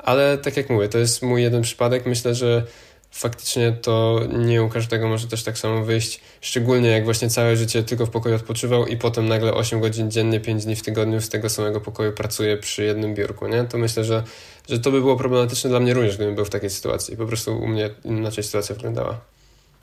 [0.03, 2.05] Ale tak jak mówię, to jest mój jeden przypadek.
[2.05, 2.63] Myślę, że
[3.11, 6.21] faktycznie to nie u każdego może też tak samo wyjść.
[6.41, 10.39] Szczególnie jak właśnie całe życie tylko w pokoju odpoczywał i potem nagle 8 godzin dziennie,
[10.39, 13.63] 5 dni w tygodniu z tego samego pokoju pracuje przy jednym biurku, nie?
[13.63, 14.23] To myślę, że,
[14.69, 17.17] że to by było problematyczne dla mnie również, gdybym był w takiej sytuacji.
[17.17, 19.21] Po prostu u mnie inaczej sytuacja wyglądała.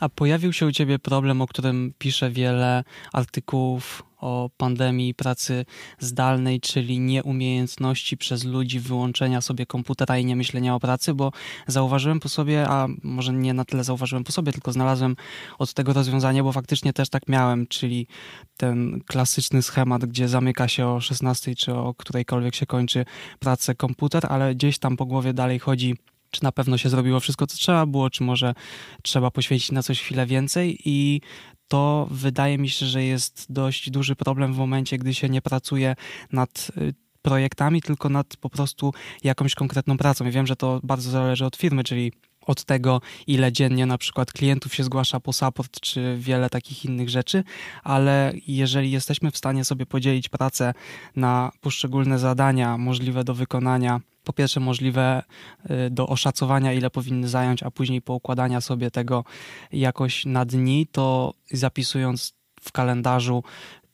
[0.00, 5.64] A pojawił się u ciebie problem, o którym pisze wiele artykułów o pandemii pracy
[5.98, 11.32] zdalnej, czyli nieumiejętności przez ludzi wyłączenia sobie komputera i nie myślenia o pracy, bo
[11.66, 15.16] zauważyłem po sobie, a może nie na tyle zauważyłem po sobie, tylko znalazłem
[15.58, 18.06] od tego rozwiązanie, bo faktycznie też tak miałem, czyli
[18.56, 23.04] ten klasyczny schemat, gdzie zamyka się o 16 czy o którejkolwiek się kończy
[23.38, 25.94] pracę komputer, ale gdzieś tam po głowie dalej chodzi
[26.32, 28.54] czy na pewno się zrobiło wszystko, co trzeba było, czy może
[29.02, 31.20] trzeba poświęcić na coś chwilę więcej i
[31.72, 35.96] to wydaje mi się, że jest dość duży problem w momencie, gdy się nie pracuje
[36.32, 38.92] nad y, projektami, tylko nad po prostu
[39.24, 40.26] jakąś konkretną pracą.
[40.26, 42.12] I wiem, że to bardzo zależy od firmy, czyli
[42.46, 47.08] od tego, ile dziennie na przykład klientów się zgłasza po support, czy wiele takich innych
[47.08, 47.44] rzeczy,
[47.82, 50.74] ale jeżeli jesteśmy w stanie sobie podzielić pracę
[51.16, 55.22] na poszczególne zadania możliwe do wykonania, po pierwsze możliwe
[55.70, 59.24] y, do oszacowania, ile powinny zająć, a później poukładania sobie tego
[59.72, 63.42] jakoś na dni, to zapisując w kalendarzu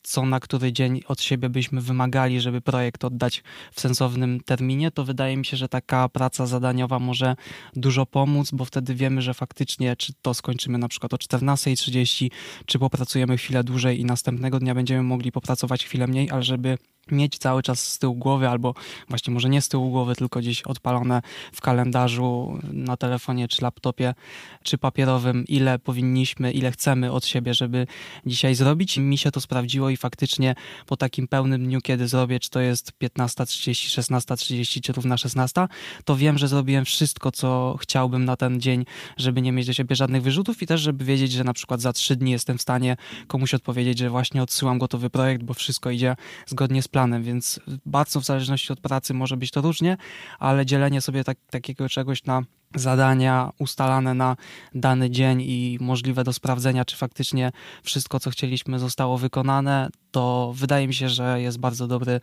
[0.09, 5.05] co na który dzień od siebie byśmy wymagali, żeby projekt oddać w sensownym terminie, to
[5.05, 7.37] wydaje mi się, że taka praca zadaniowa może
[7.77, 12.31] dużo pomóc, bo wtedy wiemy, że faktycznie czy to skończymy na przykład o 14.30,
[12.67, 16.79] czy popracujemy chwilę dłużej i następnego dnia będziemy mogli popracować chwilę mniej, ale żeby
[17.13, 18.75] mieć cały czas z tyłu głowy, albo
[19.09, 24.15] właśnie może nie z tyłu głowy, tylko gdzieś odpalone w kalendarzu, na telefonie czy laptopie,
[24.63, 27.87] czy papierowym, ile powinniśmy, ile chcemy od siebie, żeby
[28.27, 28.99] dzisiaj zrobić.
[28.99, 30.55] Mi się to sprawdziło i faktycznie
[30.87, 35.67] po takim pełnym dniu, kiedy zrobię, czy to jest 15.30, 16.30, czy równa 16,
[36.05, 38.85] to wiem, że zrobiłem wszystko, co chciałbym na ten dzień,
[39.17, 41.93] żeby nie mieć do siebie żadnych wyrzutów i też, żeby wiedzieć, że na przykład za
[41.93, 46.17] trzy dni jestem w stanie komuś odpowiedzieć, że właśnie odsyłam gotowy projekt, bo wszystko idzie
[46.47, 49.97] zgodnie z planem planem, więc bardzo w zależności od pracy może być to różnie,
[50.39, 52.43] ale dzielenie sobie tak, takiego czegoś na
[52.75, 54.37] zadania ustalane na
[54.75, 60.89] dany dzień i możliwe do sprawdzenia, czy faktycznie wszystko, co chcieliśmy, zostało wykonane, to wydaje
[60.89, 62.21] mi się, że jest bardzo dobry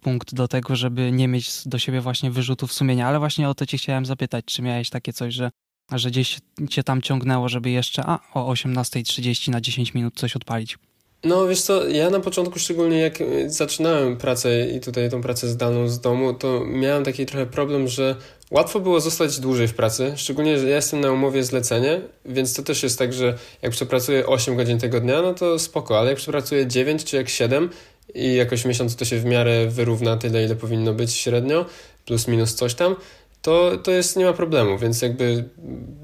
[0.00, 3.08] punkt do tego, żeby nie mieć do siebie właśnie wyrzutów sumienia.
[3.08, 5.50] Ale właśnie o to cię chciałem zapytać, czy miałeś takie coś, że,
[5.92, 6.38] że gdzieś
[6.70, 10.78] cię tam ciągnęło, żeby jeszcze a, o 18.30 na 10 minut coś odpalić?
[11.24, 15.88] No wiesz co, ja na początku szczególnie jak zaczynałem pracę i tutaj tą pracę zdalną
[15.88, 18.16] z domu, to miałem taki trochę problem, że
[18.50, 22.62] łatwo było zostać dłużej w pracy, szczególnie, że ja jestem na umowie zlecenie, więc to
[22.62, 26.18] też jest tak, że jak przepracuję 8 godzin tego dnia, no to spoko, ale jak
[26.18, 27.70] przepracuję 9 czy jak 7
[28.14, 31.66] i jakoś miesiąc to się w miarę wyrówna tyle, ile powinno być średnio,
[32.06, 32.96] plus minus coś tam,
[33.42, 35.44] to, to jest, nie ma problemu, więc jakby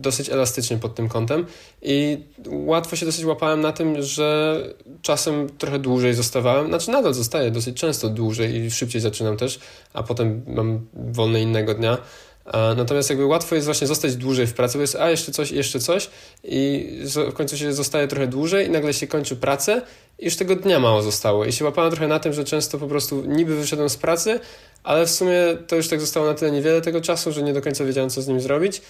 [0.01, 1.46] dosyć elastycznie pod tym kątem.
[1.83, 4.61] I łatwo się dosyć łapałem na tym, że
[5.03, 9.61] czasem trochę dłużej zostawałem, znaczy nadal zostaję dosyć często dłużej i szybciej zaczynam też,
[9.93, 11.99] a potem mam wolne innego dnia,
[12.76, 15.80] Natomiast jakby łatwo jest właśnie zostać dłużej w pracy, bo jest a jeszcze coś, jeszcze
[15.80, 16.11] coś
[16.44, 16.88] i
[17.30, 19.82] w końcu się zostaje trochę dłużej i nagle się kończy pracę
[20.18, 21.44] i już tego dnia mało zostało.
[21.44, 24.40] I się łapałem trochę na tym, że często po prostu niby wyszedłem z pracy,
[24.84, 25.32] ale w sumie
[25.66, 28.22] to już tak zostało na tyle niewiele tego czasu, że nie do końca wiedziałem, co
[28.22, 28.82] z nim zrobić,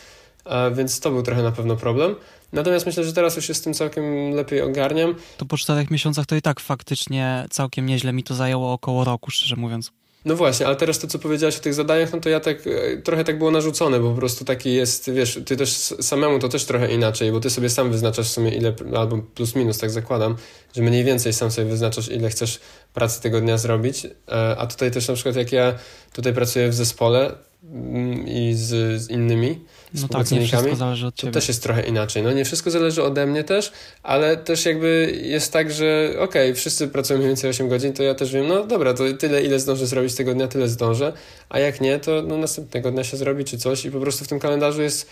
[0.72, 2.14] więc to był trochę na pewno problem.
[2.52, 5.14] Natomiast myślę, że teraz już się z tym całkiem lepiej ogarniam.
[5.36, 9.30] To po czterech miesiącach to i tak faktycznie całkiem nieźle mi to zajęło około roku,
[9.30, 9.92] szczerze mówiąc.
[10.25, 12.97] No właśnie, ale teraz to, co powiedziałeś o tych zadaniach, no to ja tak e,
[12.97, 16.64] trochę tak było narzucone, bo po prostu taki jest, wiesz, ty też samemu to też
[16.64, 20.37] trochę inaczej, bo ty sobie sam wyznaczasz w sumie ile, albo plus minus, tak zakładam,
[20.77, 22.61] że mniej więcej sam sobie wyznaczasz, ile chcesz
[22.95, 25.75] pracy tego dnia zrobić, e, a tutaj też na przykład jak ja
[26.12, 29.64] tutaj pracuję w zespole, Mm, i z, z innymi
[29.95, 31.32] no tak, nie wszystko zależy od ciebie.
[31.32, 32.22] To też jest trochę inaczej.
[32.22, 33.72] No nie wszystko zależy ode mnie też,
[34.03, 38.03] ale też jakby jest tak, że okej, okay, wszyscy pracują mniej więcej 8 godzin, to
[38.03, 41.12] ja też wiem, no dobra, to tyle, ile zdążę zrobić tego dnia, tyle zdążę,
[41.49, 44.28] a jak nie, to no, następnego dnia się zrobi czy coś i po prostu w
[44.28, 45.11] tym kalendarzu jest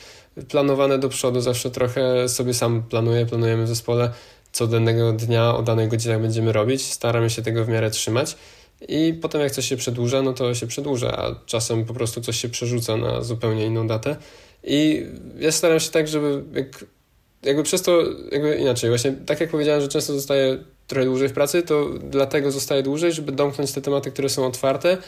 [0.49, 4.11] planowane do przodu, zawsze trochę sobie sam planuję, planujemy w zespole,
[4.53, 8.37] co danego dnia o danej godzinie będziemy robić, staramy się tego w miarę trzymać
[8.89, 12.37] i potem jak coś się przedłuża, no to się przedłuża, a czasem po prostu coś
[12.37, 14.17] się przerzuca na zupełnie inną datę.
[14.65, 15.07] I
[15.39, 16.85] ja staram się tak, żeby jak,
[17.43, 18.03] jakby przez to,
[18.33, 22.51] jakby inaczej, właśnie tak jak powiedziałem, że często zostaję trochę dłużej w pracy, to dlatego
[22.51, 24.99] zostaję dłużej, żeby domknąć te tematy, które są otwarte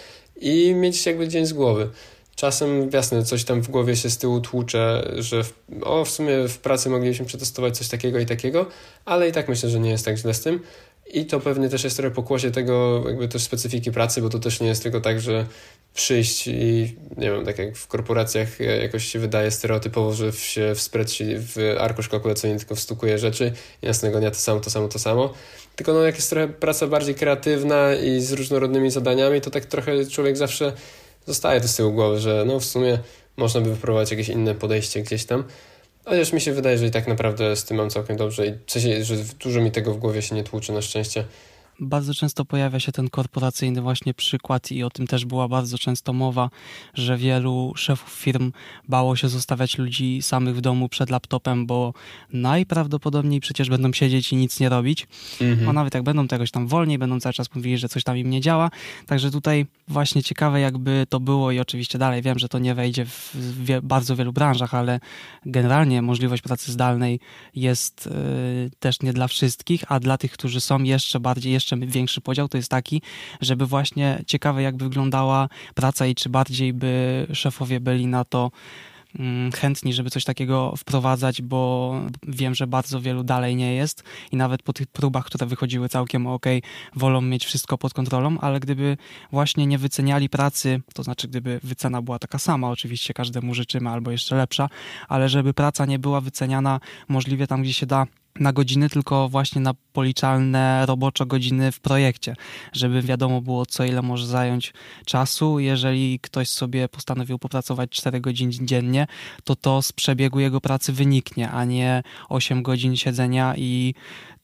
[0.40, 1.90] i mieć jakby dzień z głowy.
[2.36, 6.48] Czasem, jasne, coś tam w głowie się z tyłu tłucze, że w, o, w sumie
[6.48, 8.66] w pracy moglibyśmy przetestować coś takiego i takiego,
[9.04, 10.60] ale i tak myślę, że nie jest tak źle z tym.
[11.12, 14.60] I to pewnie też jest trochę pokłosie tego, jakby też specyfiki pracy, bo to też
[14.60, 15.46] nie jest tylko tak, że
[15.94, 20.88] przyjść i nie wiem, tak jak w korporacjach jakoś się wydaje stereotypowo, że się w
[21.38, 25.34] w arkusz kalkulacyjny tylko wstukuje rzeczy i następnego dnia to samo, to samo, to samo.
[25.76, 30.06] Tylko no jak jest trochę praca bardziej kreatywna i z różnorodnymi zadaniami, to tak trochę
[30.06, 30.72] człowiek zawsze
[31.26, 32.98] zostaje to z tyłu głowy, że no w sumie
[33.36, 35.44] można by wypróbować jakieś inne podejście gdzieś tam.
[36.04, 38.72] Chociaż mi się wydaje, że i tak naprawdę z tym mam całkiem dobrze i w
[38.72, 41.24] sensie, że dużo mi tego w głowie się nie tłuczy na szczęście
[41.80, 46.12] bardzo często pojawia się ten korporacyjny właśnie przykład i o tym też była bardzo często
[46.12, 46.50] mowa,
[46.94, 48.52] że wielu szefów firm
[48.88, 51.94] bało się zostawiać ludzi samych w domu przed laptopem, bo
[52.32, 55.06] najprawdopodobniej przecież będą siedzieć i nic nie robić.
[55.40, 55.68] Mhm.
[55.68, 58.16] A nawet jak będą to jakoś tam wolniej, będą cały czas mówili, że coś tam
[58.16, 58.70] im nie działa.
[59.06, 63.04] Także tutaj właśnie ciekawe jakby to było i oczywiście dalej wiem, że to nie wejdzie
[63.04, 65.00] w wie bardzo wielu branżach, ale
[65.46, 67.20] generalnie możliwość pracy zdalnej
[67.54, 71.86] jest yy, też nie dla wszystkich, a dla tych, którzy są jeszcze bardziej, jeszcze jeszcze
[71.86, 73.02] większy podział to jest taki,
[73.40, 78.50] żeby właśnie ciekawe jak wyglądała praca i czy bardziej by szefowie byli na to
[79.18, 84.36] mm, chętni, żeby coś takiego wprowadzać, bo wiem, że bardzo wielu dalej nie jest i
[84.36, 86.46] nawet po tych próbach, które wychodziły całkiem ok,
[86.96, 88.96] wolą mieć wszystko pod kontrolą, ale gdyby
[89.32, 94.10] właśnie nie wyceniali pracy, to znaczy gdyby wycena była taka sama, oczywiście każdemu życzymy albo
[94.10, 94.68] jeszcze lepsza,
[95.08, 98.06] ale żeby praca nie była wyceniana możliwie tam, gdzie się da
[98.40, 102.36] na godziny, tylko właśnie na policzalne robocze godziny w projekcie,
[102.72, 104.72] żeby wiadomo było, co ile może zająć
[105.06, 105.58] czasu.
[105.58, 109.06] Jeżeli ktoś sobie postanowił popracować 4 godziny dziennie,
[109.44, 113.94] to to z przebiegu jego pracy wyniknie, a nie 8 godzin siedzenia i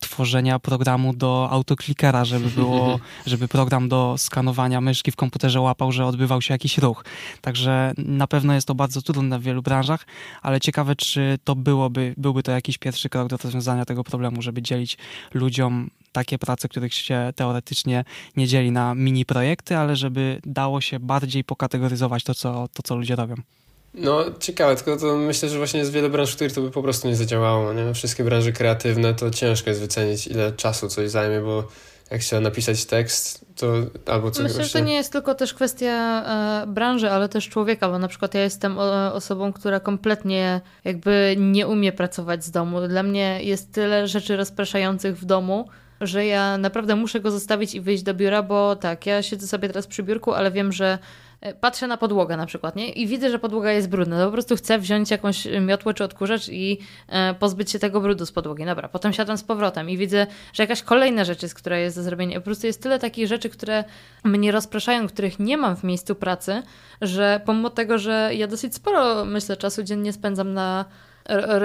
[0.00, 6.06] tworzenia programu do autoklikera, żeby było, żeby program do skanowania myszki w komputerze łapał, że
[6.06, 7.04] odbywał się jakiś ruch.
[7.40, 10.06] Także na pewno jest to bardzo trudne w wielu branżach,
[10.42, 14.62] ale ciekawe, czy to byłoby, byłby to jakiś pierwszy krok do rozwiązania tego problemu, żeby
[14.62, 14.98] dzielić
[15.34, 18.04] ludziom takie prace, których się teoretycznie
[18.36, 22.96] nie dzieli na mini projekty, ale żeby dało się bardziej pokategoryzować to, co, to, co
[22.96, 23.34] ludzie robią.
[23.94, 26.82] No, ciekawe, tylko to myślę, że właśnie jest wiele branż, w których to by po
[26.82, 27.72] prostu nie zadziałało.
[27.72, 27.94] Nie?
[27.94, 31.68] Wszystkie branże kreatywne to ciężko jest wycenić, ile czasu coś zajmie, bo
[32.10, 33.66] jak chciała napisać tekst, to
[34.06, 34.64] albo coś Myślę, właśnie...
[34.64, 36.24] że to nie jest tylko też kwestia
[36.62, 41.36] e, branży, ale też człowieka, bo na przykład ja jestem o, osobą, która kompletnie jakby
[41.38, 42.88] nie umie pracować z domu.
[42.88, 45.68] Dla mnie jest tyle rzeczy rozpraszających w domu,
[46.00, 49.68] że ja naprawdę muszę go zostawić i wyjść do biura, bo tak, ja siedzę sobie
[49.68, 50.98] teraz przy biurku, ale wiem, że E,
[51.60, 52.92] patrzę na podłogę na przykład, nie?
[52.92, 54.18] I widzę, że podłoga jest brudna.
[54.18, 56.78] To po prostu chcę wziąć jakąś miotłę czy odkurzacz i
[57.08, 58.64] e, pozbyć się tego brudu z podłogi.
[58.64, 62.02] Dobra, potem siadam z powrotem i widzę, że jakaś kolejna rzecz jest, która jest do
[62.02, 62.40] zrobienia.
[62.40, 63.84] Po prostu jest tyle takich rzeczy, które
[64.24, 66.62] mnie rozpraszają, których nie mam w miejscu pracy,
[67.00, 70.84] że pomimo tego, że ja dosyć sporo, myślę, czasu dziennie spędzam na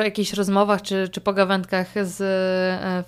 [0.04, 3.04] jakichś rozmowach czy, czy pogawędkach z e,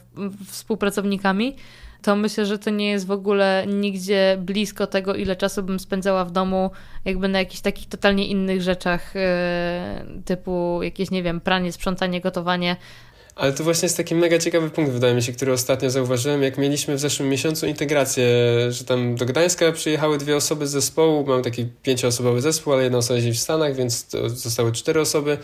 [0.47, 1.55] współpracownikami,
[2.01, 6.25] to myślę, że to nie jest w ogóle nigdzie blisko tego, ile czasu bym spędzała
[6.25, 6.71] w domu,
[7.05, 12.75] jakby na jakichś takich totalnie innych rzeczach, yy, typu jakieś, nie wiem, pranie, sprzątanie, gotowanie.
[13.35, 16.57] Ale to właśnie jest taki mega ciekawy punkt, wydaje mi się, który ostatnio zauważyłem, jak
[16.57, 18.25] mieliśmy w zeszłym miesiącu integrację,
[18.69, 22.97] że tam do Gdańska przyjechały dwie osoby z zespołu, mam taki pięcioosobowy zespół, ale jedna
[22.97, 25.37] osoba siedzi w Stanach, więc zostały cztery osoby,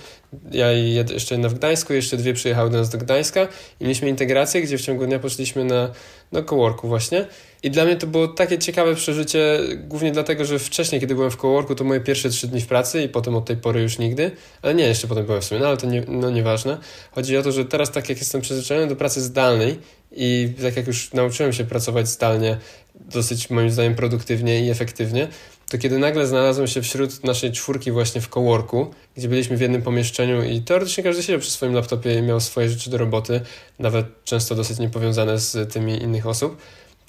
[0.51, 3.47] ja i jeszcze jedna w Gdańsku, jeszcze dwie przyjechały do nas do Gdańska.
[3.79, 5.91] I mieliśmy integrację, gdzie w ciągu dnia poszliśmy na,
[6.31, 7.27] na coworku właśnie
[7.67, 11.37] i dla mnie to było takie ciekawe przeżycie, głównie dlatego, że wcześniej, kiedy byłem w
[11.37, 14.31] coworku, to moje pierwsze trzy dni w pracy i potem od tej pory już nigdy,
[14.61, 16.77] ale nie, jeszcze potem byłem w sumie, no ale to nie, no nieważne.
[17.11, 19.79] Chodzi o to, że teraz tak jak jestem przyzwyczajony do pracy zdalnej
[20.11, 22.57] i tak jak już nauczyłem się pracować zdalnie
[22.95, 25.27] dosyć moim zdaniem produktywnie i efektywnie,
[25.69, 28.87] to kiedy nagle znalazłem się wśród naszej czwórki właśnie w coworku,
[29.17, 32.69] gdzie byliśmy w jednym pomieszczeniu i teoretycznie każdy siedział przy swoim laptopie i miał swoje
[32.69, 33.41] rzeczy do roboty,
[33.79, 36.57] nawet często dosyć niepowiązane z tymi innych osób,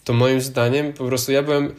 [0.09, 1.75] to moim zdaniem po prostu ja byłem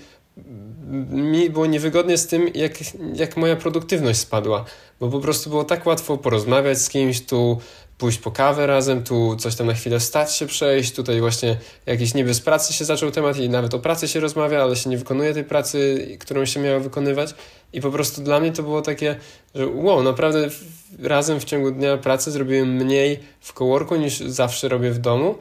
[1.10, 2.74] mi było niewygodnie z tym, jak,
[3.14, 4.66] jak moja produktywność spadła,
[5.00, 7.60] bo po prostu było tak łatwo porozmawiać z kimś, tu
[7.98, 12.14] pójść po kawę razem, tu coś tam na chwilę stać się przejść, tutaj właśnie jakiś
[12.14, 14.98] niby z pracy się zaczął temat i nawet o pracy się rozmawia, ale się nie
[14.98, 17.36] wykonuje tej pracy, którą się miała wykonywać.
[17.74, 19.16] I po prostu dla mnie to było takie,
[19.56, 20.50] że wow, naprawdę
[21.00, 25.36] razem w ciągu dnia pracy zrobiłem mniej w coworku niż zawsze robię w domu,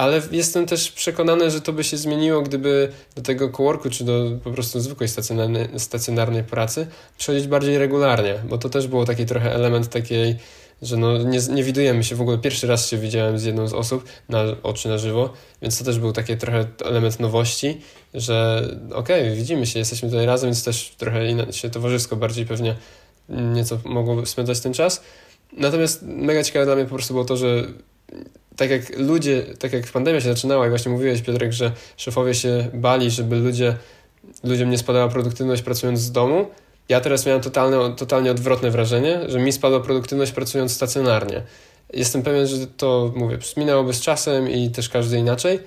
[0.00, 4.30] ale jestem też przekonany, że to by się zmieniło, gdyby do tego coworku, czy do
[4.44, 6.86] po prostu zwykłej stacjonarnej, stacjonarnej pracy
[7.18, 10.36] przychodzić bardziej regularnie, bo to też było taki trochę element takiej,
[10.82, 12.38] że no nie, nie widujemy się w ogóle.
[12.38, 15.32] Pierwszy raz się widziałem z jedną z osób na oczy na żywo,
[15.62, 17.80] więc to też był taki trochę element nowości,
[18.14, 22.76] że okej, okay, widzimy się, jesteśmy tutaj razem, więc też trochę inaczej towarzysko bardziej pewnie
[23.28, 25.02] nieco mogło spędzać ten czas.
[25.52, 27.66] Natomiast mega ciekawe dla mnie po prostu było to, że
[28.60, 32.70] tak jak ludzie, tak jak pandemia się zaczynała i właśnie mówiłeś Piotrek, że szefowie się
[32.74, 33.76] bali, żeby ludzie,
[34.44, 36.46] ludziom nie spadała produktywność pracując z domu,
[36.88, 41.42] ja teraz miałem totalne, totalnie odwrotne wrażenie, że mi spadła produktywność pracując stacjonarnie.
[41.92, 45.60] Jestem pewien, że to, mówię, minęłoby z czasem i też każdy inaczej,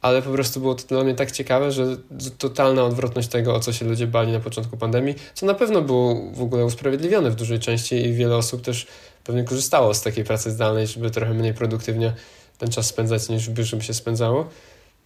[0.00, 1.96] ale po prostu było to dla mnie tak ciekawe, że
[2.38, 6.32] totalna odwrotność tego, o co się ludzie bali na początku pandemii, co na pewno było
[6.32, 8.86] w ogóle usprawiedliwione w dużej części i wiele osób też
[9.26, 12.12] pewnie korzystało z takiej pracy zdalnej, żeby trochę mniej produktywnie
[12.58, 14.48] ten czas spędzać niż w biurze by się spędzało.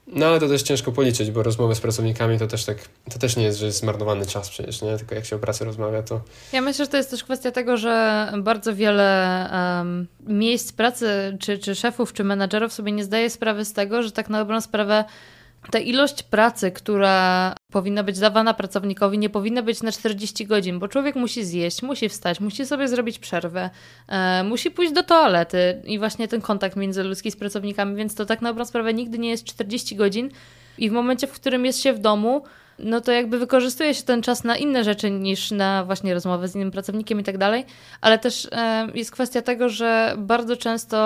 [0.06, 2.76] No ale to też ciężko policzyć, bo rozmowy z pracownikami to też tak,
[3.12, 4.96] to też nie jest, że jest zmarnowany czas przecież, nie?
[4.96, 6.20] Tylko jak się o pracy rozmawia, to...
[6.52, 11.58] Ja myślę, że to jest też kwestia tego, że bardzo wiele um, miejsc pracy, czy,
[11.58, 15.04] czy szefów, czy menadżerów sobie nie zdaje sprawy z tego, że tak na dobrą sprawę
[15.70, 20.88] ta ilość pracy, która powinna być dawana pracownikowi, nie powinna być na 40 godzin, bo
[20.88, 23.70] człowiek musi zjeść, musi wstać, musi sobie zrobić przerwę,
[24.08, 28.42] e, musi pójść do toalety i właśnie ten kontakt międzyludzki z pracownikami, więc to tak
[28.42, 30.30] na dobrą sprawę nigdy nie jest 40 godzin.
[30.78, 32.42] I w momencie, w którym jest się w domu,
[32.84, 36.54] no to jakby wykorzystuje się ten czas na inne rzeczy niż na właśnie rozmowę z
[36.54, 37.64] innym pracownikiem i tak dalej,
[38.00, 38.48] ale też
[38.94, 40.96] jest kwestia tego, że bardzo często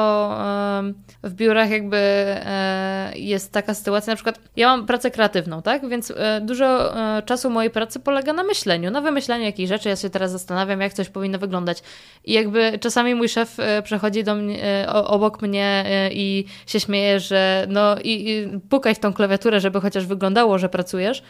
[1.22, 6.10] w biurach jakby e, jest taka sytuacja, na przykład ja mam pracę kreatywną, tak, więc
[6.10, 10.10] e, dużo e, czasu mojej pracy polega na myśleniu, na wymyślaniu jakichś rzeczy, ja się
[10.10, 11.82] teraz zastanawiam, jak coś powinno wyglądać.
[12.24, 17.96] I jakby czasami mój szef przechodzi do mnie, obok mnie i się śmieje, że no
[18.04, 21.22] i, i pukaj w tą klawiaturę, żeby chociaż wyglądało, że pracujesz,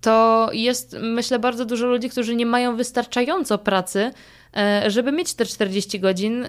[0.00, 4.10] to jest, myślę, bardzo dużo ludzi, którzy nie mają wystarczająco pracy,
[4.86, 6.48] żeby mieć te 40 godzin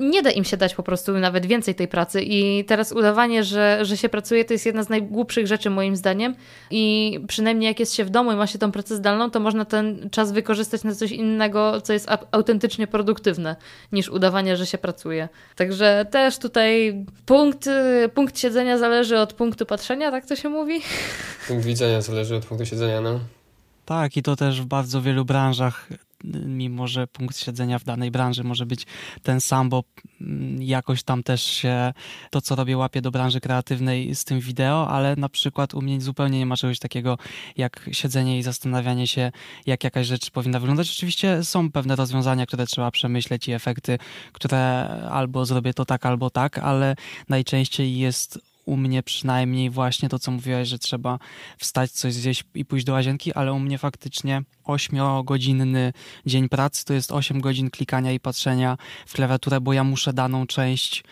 [0.00, 3.78] nie da im się dać po prostu nawet więcej tej pracy i teraz udawanie, że,
[3.82, 6.34] że się pracuje, to jest jedna z najgłupszych rzeczy moim zdaniem
[6.70, 9.64] i przynajmniej jak jest się w domu i ma się tą pracę zdalną, to można
[9.64, 13.56] ten czas wykorzystać na coś innego, co jest autentycznie produktywne,
[13.92, 15.28] niż udawanie, że się pracuje.
[15.56, 17.68] Także też tutaj punkt,
[18.14, 20.80] punkt siedzenia zależy od punktu patrzenia, tak to się mówi?
[21.48, 23.20] Punkt widzenia zależy od punktu siedzenia, no.
[23.84, 25.88] Tak, i to też w bardzo wielu branżach
[26.46, 28.86] mimo że punkt siedzenia w danej branży może być
[29.22, 29.84] ten sam, bo
[30.20, 31.92] mm, jakoś tam też się
[32.30, 36.00] to, co robię, łapie do branży kreatywnej z tym wideo, ale na przykład u mnie
[36.00, 37.18] zupełnie nie ma czegoś takiego
[37.56, 39.32] jak siedzenie i zastanawianie się,
[39.66, 40.90] jak jakaś rzecz powinna wyglądać.
[40.90, 43.98] Oczywiście są pewne rozwiązania, które trzeba przemyśleć i efekty,
[44.32, 46.96] które albo zrobię to tak, albo tak, ale
[47.28, 51.18] najczęściej jest u mnie przynajmniej właśnie to, co mówiłaś, że trzeba
[51.58, 55.92] wstać, coś zjeść i pójść do łazienki, ale u mnie faktycznie 8-godzinny
[56.26, 60.46] dzień pracy to jest 8 godzin klikania i patrzenia w klawiaturę, bo ja muszę daną
[60.46, 61.04] część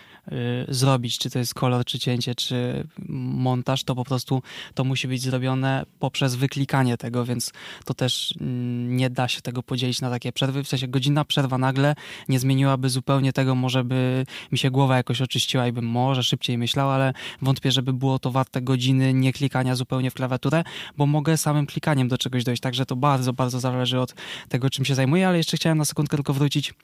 [0.68, 4.42] zrobić, czy to jest kolor, czy cięcie, czy montaż, to po prostu
[4.74, 7.52] to musi być zrobione poprzez wyklikanie tego, więc
[7.84, 10.64] to też mm, nie da się tego podzielić na takie przerwy.
[10.64, 11.94] W sensie godzina przerwa nagle
[12.28, 16.58] nie zmieniłaby zupełnie tego, może by mi się głowa jakoś oczyściła i bym może szybciej
[16.58, 17.12] myślał, ale
[17.42, 20.64] wątpię, żeby było to warte godziny nie klikania zupełnie w klawiaturę,
[20.96, 22.62] bo mogę samym klikaniem do czegoś dojść.
[22.62, 24.14] Także to bardzo, bardzo zależy od
[24.48, 26.74] tego, czym się zajmuję, ale jeszcze chciałem na sekundkę tylko wrócić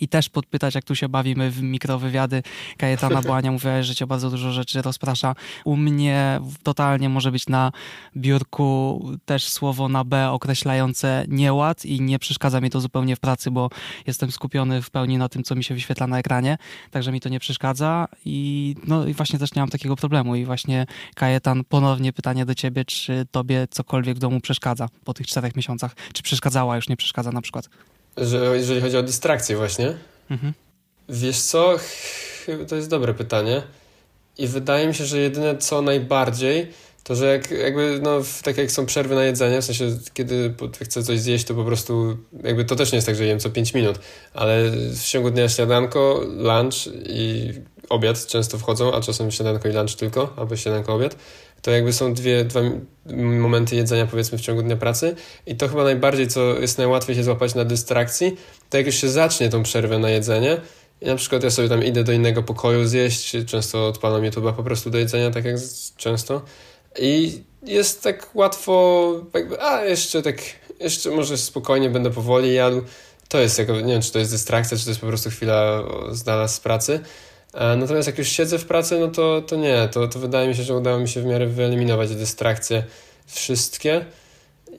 [0.00, 2.42] i też podpytać, jak tu się bawimy w mikrowywiady
[2.78, 5.34] Kajetana, bo Ania mówiła, że cię bardzo dużo rzeczy rozprasza.
[5.64, 7.72] U mnie totalnie może być na
[8.16, 13.50] biurku też słowo na B określające nieład i nie przeszkadza mi to zupełnie w pracy,
[13.50, 13.70] bo
[14.06, 16.58] jestem skupiony w pełni na tym, co mi się wyświetla na ekranie,
[16.90, 20.44] także mi to nie przeszkadza i no i właśnie też nie mam takiego problemu i
[20.44, 25.56] właśnie Kajetan, ponownie pytanie do ciebie, czy tobie cokolwiek w domu przeszkadza po tych czterech
[25.56, 25.96] miesiącach?
[26.12, 27.68] Czy przeszkadzała, już nie przeszkadza na przykład?
[28.16, 29.94] Że, jeżeli chodzi o dystrakcję właśnie?
[30.30, 30.52] Mhm.
[31.08, 31.78] Wiesz co?
[32.68, 33.62] To jest dobre pytanie.
[34.38, 36.66] I wydaje mi się, że jedyne co najbardziej,
[37.04, 41.02] to że jak, jakby, no, tak jak są przerwy na jedzenie, w sensie kiedy chcę
[41.02, 43.74] coś zjeść, to po prostu, jakby to też nie jest tak, że jem co 5
[43.74, 43.98] minut,
[44.34, 47.52] ale w ciągu dnia śniadanko, lunch i
[47.90, 51.16] obiad często wchodzą, a czasem śniadanko i lunch tylko, albo śniadanko, obiad
[51.62, 52.60] to jakby są dwie, dwa
[53.16, 55.16] momenty jedzenia powiedzmy w ciągu dnia pracy.
[55.46, 58.36] I to chyba najbardziej, co jest najłatwiej się złapać na dystrakcji,
[58.70, 60.60] to jak już się zacznie tą przerwę na jedzenie
[61.00, 64.62] i na przykład ja sobie tam idę do innego pokoju zjeść, często odpalam YouTube'a po
[64.62, 65.56] prostu do jedzenia, tak jak
[65.96, 66.42] często.
[66.98, 70.38] I jest tak łatwo jakby, a jeszcze tak,
[70.80, 72.82] jeszcze może spokojnie będę powoli jadł,
[73.28, 75.82] to jest jako, nie wiem, czy to jest dystrakcja, czy to jest po prostu chwila
[76.10, 77.00] z dala z pracy,
[77.54, 80.62] natomiast jak już siedzę w pracy, no to, to nie, to, to wydaje mi się,
[80.62, 82.84] że udało mi się w miarę wyeliminować dystrakcje
[83.26, 84.04] wszystkie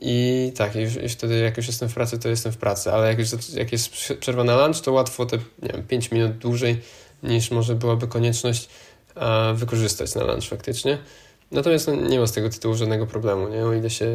[0.01, 3.07] i tak, i, i wtedy jak już jestem w pracy, to jestem w pracy, ale
[3.07, 6.81] jak, już, jak jest przerwa na lunch, to łatwo te nie wiem, 5 minut dłużej
[7.23, 8.69] niż może byłaby konieczność
[9.15, 10.97] a, wykorzystać na lunch faktycznie.
[11.51, 13.65] Natomiast no, nie ma z tego tytułu żadnego problemu, nie?
[13.65, 14.05] O ile się,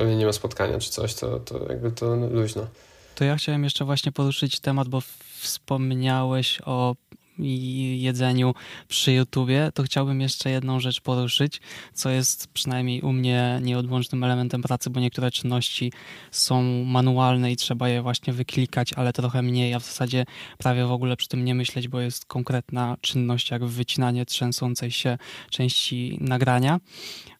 [0.00, 2.66] o ile nie ma spotkania czy coś, to, to jakby to luźno.
[3.14, 5.02] To ja chciałem jeszcze właśnie poruszyć temat, bo
[5.40, 6.96] wspomniałeś o
[7.38, 8.54] i jedzeniu
[8.88, 11.60] przy YouTubie, to chciałbym jeszcze jedną rzecz poruszyć,
[11.92, 15.92] co jest przynajmniej u mnie nieodłącznym elementem pracy, bo niektóre czynności
[16.30, 20.24] są manualne i trzeba je właśnie wyklikać, ale trochę mniej, a w zasadzie
[20.58, 25.18] prawie w ogóle przy tym nie myśleć, bo jest konkretna czynność, jak wycinanie trzęsącej się
[25.50, 26.80] części nagrania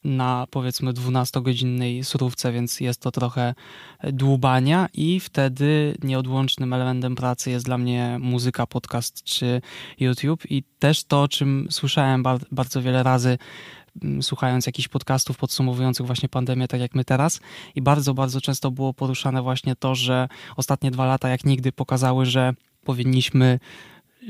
[0.07, 3.55] na powiedzmy 12-godzinnej surówce, więc jest to trochę
[4.03, 9.61] dłubania i wtedy nieodłącznym elementem pracy jest dla mnie muzyka, podcast czy
[9.99, 13.37] YouTube i też to, o czym słyszałem bardzo wiele razy
[14.03, 17.39] mm, słuchając jakichś podcastów podsumowujących właśnie pandemię, tak jak my teraz.
[17.75, 22.25] I bardzo, bardzo często było poruszane właśnie to, że ostatnie dwa lata jak nigdy pokazały,
[22.25, 22.53] że
[22.83, 23.59] powinniśmy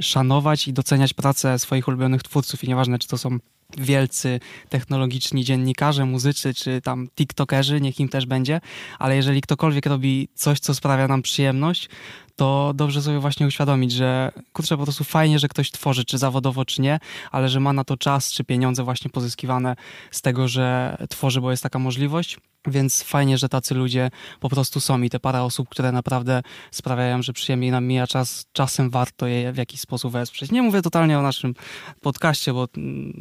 [0.02, 3.38] szanować i doceniać pracę swoich ulubionych twórców i nieważne, czy to są
[3.78, 4.40] wielcy
[4.70, 8.62] technologiczni dziennikarze, muzycy czy tam tiktokerzy, niech im też będzie,
[9.00, 11.90] ale jeżeli ktokolwiek robi coś, co sprawia nam przyjemność,
[12.38, 16.66] to dobrze sobie właśnie uświadomić, że kurczę, po prostu fajnie, że ktoś tworzy, czy zawodowo,
[16.66, 17.00] czy nie,
[17.32, 19.76] ale że ma na to czas, czy pieniądze właśnie pozyskiwane
[20.12, 22.38] z tego, że tworzy, bo jest taka możliwość.
[22.68, 24.10] Więc fajnie, że tacy ludzie
[24.40, 28.46] po prostu są i te parę osób, które naprawdę sprawiają, że przyjemniej nam mija czas,
[28.54, 30.52] czasem warto je w jakiś sposób wesprzeć.
[30.52, 31.54] Nie mówię totalnie o naszym
[32.02, 32.68] podcaście, bo,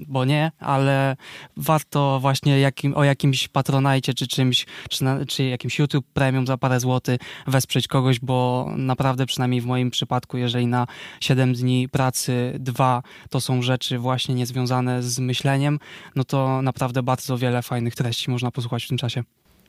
[0.07, 1.17] bo nie, ale
[1.57, 6.59] warto właśnie jakim, o jakimś patronajcie czy czymś, czy, na, czy jakimś YouTube Premium za
[6.59, 10.87] parę złotych wesprzeć kogoś, bo naprawdę przynajmniej w moim przypadku, jeżeli na
[11.21, 15.79] 7 dni pracy dwa to są rzeczy właśnie niezwiązane z myśleniem,
[16.17, 19.23] no to naprawdę bardzo wiele fajnych treści można posłuchać w tym czasie.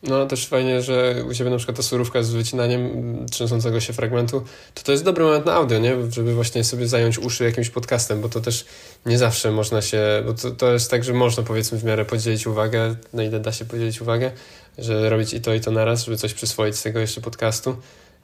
[0.04, 2.92] No też fajnie, że u Ciebie na przykład ta surówka z wycinaniem
[3.32, 5.96] trzęsącego się fragmentu, to to jest dobry moment na audio, nie?
[6.12, 8.66] Żeby właśnie sobie zająć uszy jakimś podcastem, bo to też
[9.06, 12.48] nie zawsze można się, bo to, to jest tak, że można powiedzmy w miarę podzielić
[12.48, 14.32] uwagę, no ile da się podzielić uwagę,
[14.78, 17.78] że robić i to i to naraz, żeby coś przyswoić z tego jeszcze podcastu,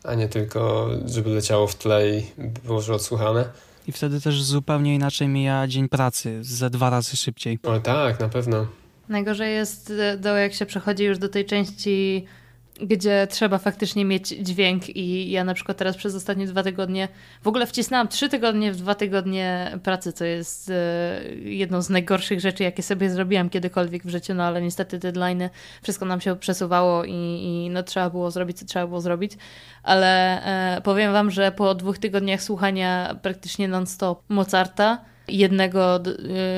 [0.03, 2.23] a nie tylko, żeby leciało w tle i
[2.65, 3.45] było już odsłuchane.
[3.87, 7.59] I wtedy też zupełnie inaczej mija dzień pracy, ze dwa razy szybciej.
[7.63, 8.67] O tak, na pewno.
[9.09, 12.25] Najgorzej jest, do, jak się przechodzi już do tej części,
[12.87, 17.07] gdzie trzeba faktycznie mieć dźwięk i ja na przykład teraz przez ostatnie dwa tygodnie,
[17.41, 20.73] w ogóle wcisnęłam trzy tygodnie w dwa tygodnie pracy, co jest e,
[21.35, 25.49] jedną z najgorszych rzeczy, jakie sobie zrobiłam kiedykolwiek w życiu, no ale niestety deadline'y,
[25.83, 27.13] wszystko nam się przesuwało i,
[27.43, 29.33] i no trzeba było zrobić, co trzeba było zrobić,
[29.83, 30.43] ale
[30.77, 35.99] e, powiem wam, że po dwóch tygodniach słuchania praktycznie non-stop Mozarta, jednego,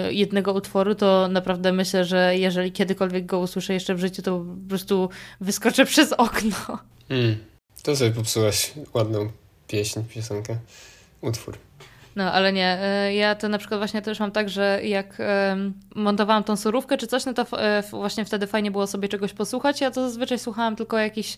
[0.09, 4.39] y, jednego utworu, to naprawdę myślę, że jeżeli kiedykolwiek go usłyszę jeszcze w życiu, to
[4.39, 5.09] po prostu
[5.41, 6.80] wyskoczę przez okno.
[7.09, 7.36] Mm.
[7.84, 9.30] To sobie popsułaś ładną
[9.68, 10.57] pieśń, piosenkę,
[11.22, 11.57] utwór.
[12.16, 12.80] No, ale nie.
[13.09, 15.18] Y, ja to na przykład właśnie też mam tak, że jak
[15.95, 19.82] montowałam tą surówkę czy coś, no to y, właśnie wtedy fajnie było sobie czegoś posłuchać.
[19.82, 21.38] Ja to zazwyczaj słuchałam tylko jakichś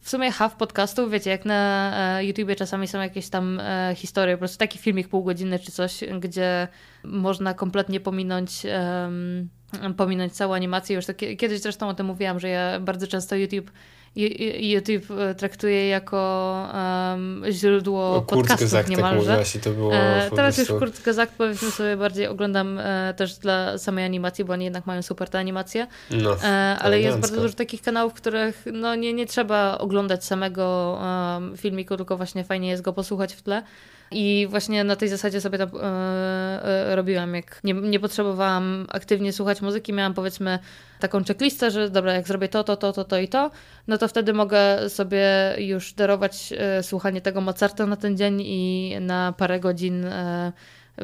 [0.00, 4.34] w sumie half podcastów, wiecie, jak na e, YouTubie czasami są jakieś tam e, historie,
[4.34, 6.68] po prostu taki filmik pół godziny czy coś, gdzie
[7.04, 9.48] można kompletnie pominąć um,
[9.96, 10.96] pominąć całą animację.
[10.96, 13.70] Już to, kiedyś zresztą o tym mówiłam, że ja bardzo często YouTube
[14.16, 19.36] YouTube e, traktuje jako um, źródło o, podcastów tak niemalże.
[19.36, 23.78] Tak to było e, teraz już Kurt Gazak powiedzmy sobie bardziej oglądam e, też dla
[23.78, 25.86] samej animacji, bo oni jednak mają super te animacje.
[26.10, 30.98] No, e, ale jest bardzo dużo takich kanałów, których no, nie, nie trzeba oglądać samego
[31.02, 33.62] um, filmiku, tylko właśnie fajnie jest go posłuchać w tle.
[34.10, 37.34] I właśnie na tej zasadzie sobie to e, robiłam.
[37.34, 40.58] Jak nie, nie potrzebowałam aktywnie słuchać muzyki, miałam powiedzmy
[41.00, 43.50] taką checklistę, że dobra, jak zrobię to, to, to, to, to i to,
[43.88, 48.96] no to wtedy mogę sobie już darować e, słuchanie tego Mozarta na ten dzień i
[49.00, 50.06] na parę godzin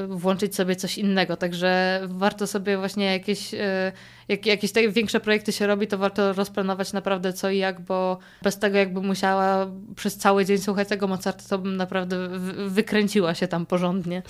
[0.09, 1.37] włączyć sobie coś innego.
[1.37, 3.93] Także warto sobie właśnie jakieś, e,
[4.29, 8.19] jak, jakieś te większe projekty się robi, to warto rozplanować naprawdę co i jak, bo
[8.43, 9.67] bez tego jakby musiała
[9.97, 12.29] przez cały dzień słuchać tego Mozarta, to bym naprawdę
[12.69, 14.23] wykręciła się tam porządnie.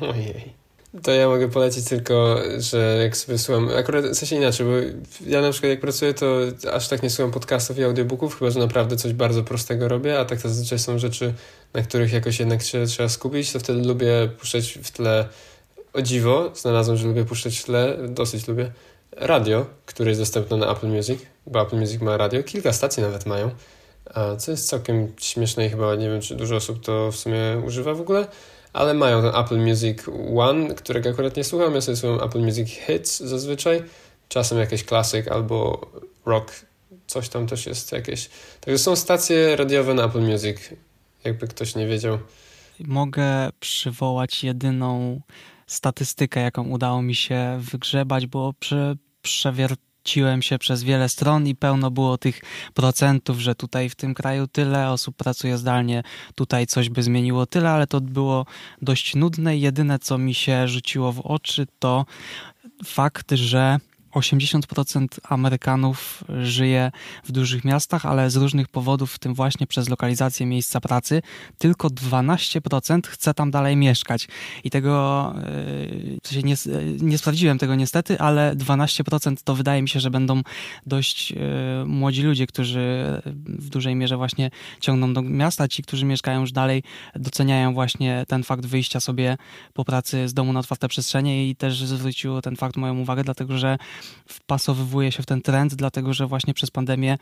[0.00, 0.58] Ojej.
[1.02, 4.72] To ja mogę polecić tylko, że jak sobie słucham, akurat w sensie inaczej, bo
[5.26, 6.40] ja na przykład jak pracuję, to
[6.72, 10.24] aż tak nie słucham podcastów i audiobooków, chyba że naprawdę coś bardzo prostego robię, a
[10.24, 11.34] tak to zazwyczaj są rzeczy,
[11.74, 15.28] na których jakoś jednak się trzeba skupić, to wtedy lubię puszczać w tle,
[15.92, 18.72] o dziwo, znalazłem, że lubię puszczać w tle, dosyć lubię,
[19.12, 23.26] radio, które jest dostępne na Apple Music, bo Apple Music ma radio, kilka stacji nawet
[23.26, 23.50] mają,
[24.38, 27.94] co jest całkiem śmieszne i chyba nie wiem, czy dużo osób to w sumie używa
[27.94, 28.26] w ogóle,
[28.72, 29.98] ale mają ten Apple Music
[30.36, 33.82] One, którego akurat nie słucham, ja sobie słucham Apple Music Hits zazwyczaj,
[34.28, 35.86] czasem jakieś klasyk albo
[36.26, 36.52] rock,
[37.06, 38.30] coś tam też jest jakieś.
[38.60, 40.56] Także są stacje radiowe na Apple Music,
[41.24, 42.18] jakby ktoś nie wiedział.
[42.80, 45.20] Mogę przywołać jedyną
[45.66, 49.76] statystykę, jaką udało mi się wygrzebać, bo przy przewier
[50.08, 52.40] kręciłem się przez wiele stron i pełno było tych
[52.74, 56.02] procentów, że tutaj w tym kraju tyle osób pracuje zdalnie,
[56.34, 58.46] tutaj coś by zmieniło tyle, ale to było
[58.82, 59.56] dość nudne.
[59.56, 62.06] Jedyne, co mi się rzuciło w oczy, to
[62.84, 63.78] fakt, że
[64.18, 66.90] 80% Amerykanów żyje
[67.24, 71.22] w dużych miastach, ale z różnych powodów, w tym właśnie przez lokalizację miejsca pracy,
[71.58, 74.28] tylko 12% chce tam dalej mieszkać.
[74.64, 75.34] I tego
[76.32, 76.54] yy, nie,
[77.00, 80.42] nie sprawdziłem tego niestety, ale 12% to wydaje mi się, że będą
[80.86, 81.38] dość yy,
[81.86, 83.04] młodzi ludzie, którzy
[83.44, 84.50] w dużej mierze właśnie
[84.80, 85.68] ciągną do miasta.
[85.68, 86.82] Ci, którzy mieszkają już dalej,
[87.14, 89.36] doceniają właśnie ten fakt wyjścia sobie
[89.72, 93.58] po pracy z domu na otwarte przestrzenie i też zwróciło ten fakt moją uwagę, dlatego
[93.58, 93.78] że
[94.26, 97.18] wpasowywuje się w ten trend, dlatego że właśnie przez pandemię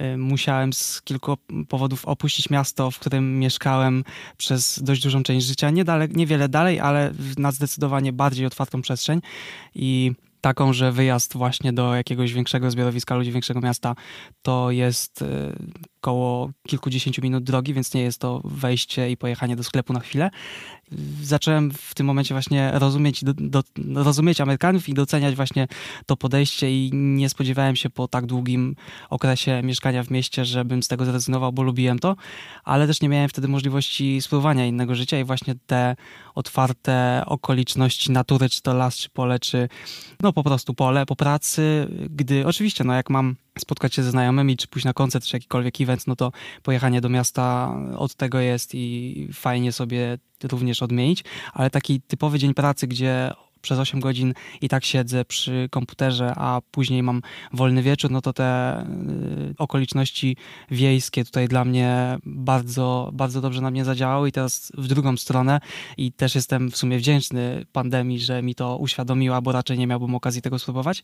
[0.00, 1.36] y, musiałem z kilku
[1.68, 4.04] powodów opuścić miasto, w którym mieszkałem
[4.36, 5.70] przez dość dużą część życia.
[5.70, 9.20] Nie niewiele dalej, ale na zdecydowanie bardziej otwartą przestrzeń
[9.74, 13.94] i taką, że wyjazd właśnie do jakiegoś większego zbiorowiska ludzi, większego miasta
[14.42, 15.24] to jest
[16.08, 20.00] y, koło kilkudziesięciu minut drogi, więc nie jest to wejście i pojechanie do sklepu na
[20.00, 20.30] chwilę.
[21.22, 23.62] Zacząłem w tym momencie właśnie rozumieć, do, do,
[23.94, 25.68] rozumieć Amerykanów i doceniać właśnie
[26.06, 28.76] to podejście i nie spodziewałem się po tak długim
[29.10, 32.16] okresie mieszkania w mieście, żebym z tego zrezygnował, bo lubiłem to,
[32.64, 35.96] ale też nie miałem wtedy możliwości spróbowania innego życia i właśnie te
[36.34, 39.68] otwarte okoliczności natury, czy to las, czy pole, czy
[40.22, 44.56] no po prostu pole po pracy, gdy oczywiście, no jak mam spotkać się ze znajomymi,
[44.56, 46.32] czy pójść na koncert, czy jakikolwiek event, no to
[46.62, 52.54] pojechanie do miasta od tego jest i fajnie sobie również odmienić, ale taki typowy dzień
[52.54, 53.32] pracy, gdzie
[53.68, 58.32] przez 8 godzin i tak siedzę przy komputerze, a później mam wolny wieczór, no to
[58.32, 58.80] te
[59.50, 60.36] y, okoliczności
[60.70, 65.60] wiejskie tutaj dla mnie bardzo, bardzo dobrze na mnie zadziałały i teraz w drugą stronę.
[65.96, 70.14] I też jestem w sumie wdzięczny pandemii, że mi to uświadomiła, bo raczej nie miałbym
[70.14, 71.02] okazji tego spróbować.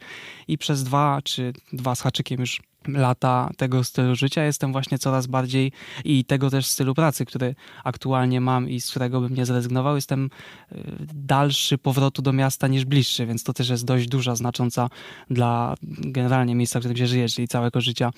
[0.49, 4.45] I przez dwa czy dwa z haczykiem już lata tego stylu życia.
[4.45, 5.73] Jestem właśnie coraz bardziej
[6.05, 7.55] i tego też stylu pracy, który
[7.85, 10.25] aktualnie mam i z którego bym nie zrezygnował, jestem
[10.73, 10.77] y,
[11.15, 14.89] dalszy powrotu do miasta niż bliższy, więc to też jest dość duża, znacząca
[15.31, 18.11] dla generalnie miejsca, w którym się żyje, czyli całego życia,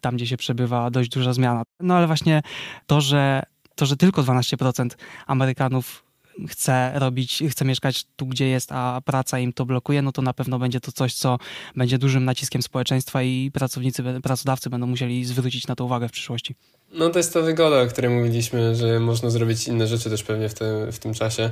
[0.00, 1.62] tam gdzie się przebywa, dość duża zmiana.
[1.80, 2.42] No ale właśnie
[2.86, 3.42] to, że
[3.74, 4.88] to, że tylko 12%
[5.26, 6.04] Amerykanów
[6.48, 10.32] chce robić, chce mieszkać tu, gdzie jest, a praca im to blokuje, no to na
[10.32, 11.38] pewno będzie to coś, co
[11.76, 16.54] będzie dużym naciskiem społeczeństwa i pracownicy, pracodawcy będą musieli zwrócić na to uwagę w przyszłości.
[16.92, 20.48] No to jest ta wygoda, o której mówiliśmy, że można zrobić inne rzeczy też pewnie
[20.48, 21.50] w tym, w tym czasie.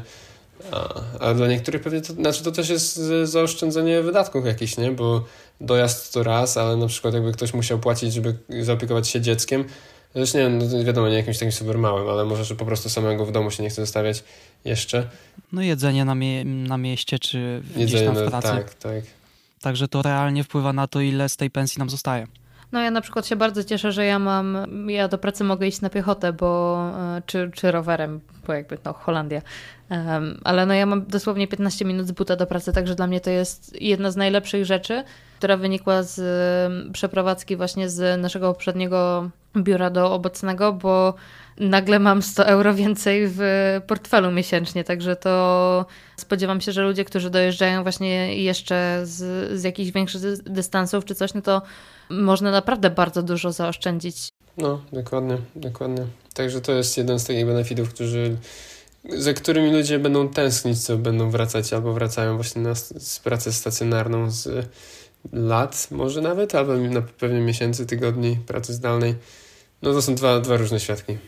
[0.72, 4.90] A, a dla niektórych pewnie to, znaczy to też jest zaoszczędzenie wydatków jakichś, nie?
[4.90, 5.24] Bo
[5.60, 9.64] dojazd to raz, ale na przykład jakby ktoś musiał płacić, żeby zaopiekować się dzieckiem,
[10.14, 13.26] Zresztą nie, no, wiadomo, nie jakimś takim super małym, ale może, że po prostu samego
[13.26, 14.24] w domu się nie chce zostawiać
[14.64, 15.08] jeszcze.
[15.52, 18.48] No jedzenie na, mie na mieście, czy jedzenie gdzieś tam w pracy.
[18.48, 19.04] tak, tak.
[19.60, 22.26] Także to realnie wpływa na to, ile z tej pensji nam zostaje.
[22.72, 25.80] No ja na przykład się bardzo cieszę, że ja mam, ja do pracy mogę iść
[25.80, 26.80] na piechotę, bo,
[27.16, 29.42] e, czy, czy rowerem, bo jakby no Holandia,
[29.90, 33.20] um, ale no ja mam dosłownie 15 minut z buta do pracy, także dla mnie
[33.20, 35.04] to jest jedna z najlepszych rzeczy,
[35.42, 36.22] która wynikła z
[36.92, 41.14] przeprowadzki właśnie z naszego poprzedniego biura do obecnego, bo
[41.58, 43.40] nagle mam 100 euro więcej w
[43.86, 45.86] portfelu miesięcznie, także to
[46.16, 51.34] spodziewam się, że ludzie, którzy dojeżdżają właśnie jeszcze z, z jakichś większych dystansów czy coś,
[51.34, 51.62] no to
[52.10, 54.28] można naprawdę bardzo dużo zaoszczędzić.
[54.56, 56.06] No, dokładnie, dokładnie.
[56.34, 58.36] Także to jest jeden z takich benefitów, którzy,
[59.04, 64.30] za którymi ludzie będą tęsknić, co będą wracać albo wracają właśnie na, z pracę stacjonarną
[64.30, 64.68] z
[65.32, 69.14] lat może nawet, albo na pewnie miesięcy, tygodni pracy zdalnej.
[69.82, 71.18] No to są dwa, dwa różne świadki.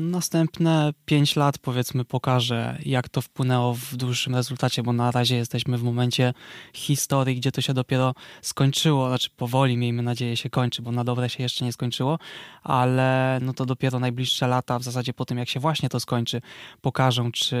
[0.00, 5.78] Następne pięć lat powiedzmy pokaże, jak to wpłynęło w dłuższym rezultacie, bo na razie jesteśmy
[5.78, 6.34] w momencie
[6.74, 11.28] historii, gdzie to się dopiero skończyło, znaczy powoli miejmy nadzieję się kończy, bo na dobre
[11.28, 12.18] się jeszcze nie skończyło,
[12.62, 16.40] ale no to dopiero najbliższe lata, w zasadzie po tym jak się właśnie to skończy,
[16.80, 17.56] pokażą, czy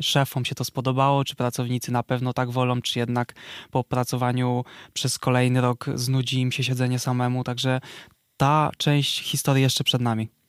[0.00, 3.34] szefom się to spodobało, czy pracownicy na pewno tak wolą, czy jednak
[3.70, 7.80] po opracowaniu przez kolejny rok znudzi im się siedzenie samemu, także
[8.36, 10.41] ta część historii jeszcze przed nami.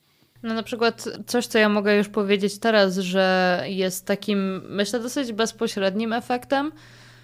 [0.43, 5.33] No na przykład coś, co ja mogę już powiedzieć teraz, że jest takim, myślę, dosyć
[5.33, 6.71] bezpośrednim efektem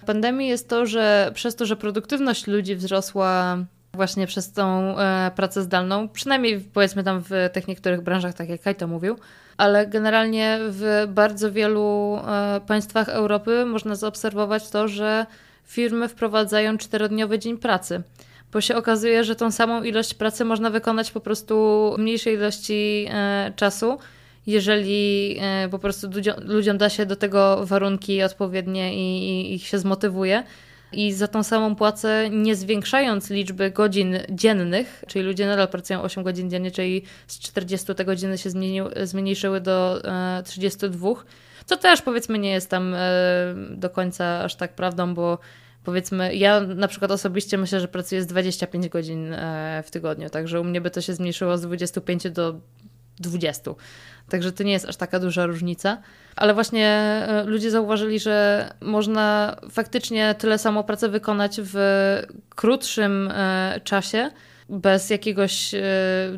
[0.06, 3.58] pandemii jest to, że przez to, że produktywność ludzi wzrosła
[3.94, 8.60] właśnie przez tą e, pracę zdalną, przynajmniej powiedzmy tam w tych niektórych branżach, tak jak
[8.62, 9.16] Kajto mówił,
[9.56, 15.26] ale generalnie w bardzo wielu e, państwach Europy można zaobserwować to, że
[15.64, 18.02] firmy wprowadzają czterodniowy dzień pracy
[18.52, 21.54] bo się okazuje, że tą samą ilość pracy można wykonać po prostu
[21.96, 23.98] w mniejszej ilości e, czasu,
[24.46, 26.08] jeżeli e, po prostu
[26.44, 30.42] ludziom, da się do tego warunki odpowiednie i, ich się zmotywuje.
[30.92, 36.24] I za tą samą płacę, nie zwiększając liczby godzin dziennych, czyli ludzie nadal pracują 8
[36.24, 41.08] godzin dziennie, czyli z 40 te godziny się zmienił, zmniejszyły do e, 32,
[41.66, 42.98] co też powiedzmy nie jest tam e,
[43.70, 45.38] do końca aż tak prawdą, bo
[45.84, 50.60] powiedzmy, ja na przykład osobiście myślę, że pracuję z 25 godzin e, w tygodniu, także
[50.60, 52.60] u mnie by to się zmniejszyło z 25 do
[53.20, 53.70] 20.
[54.28, 55.98] Także to nie jest aż taka duża różnica.
[56.36, 61.76] Ale właśnie e, ludzie zauważyli, że można faktycznie tyle samo pracy wykonać w
[62.48, 64.30] krótszym e, czasie,
[64.68, 65.74] bez jakiegoś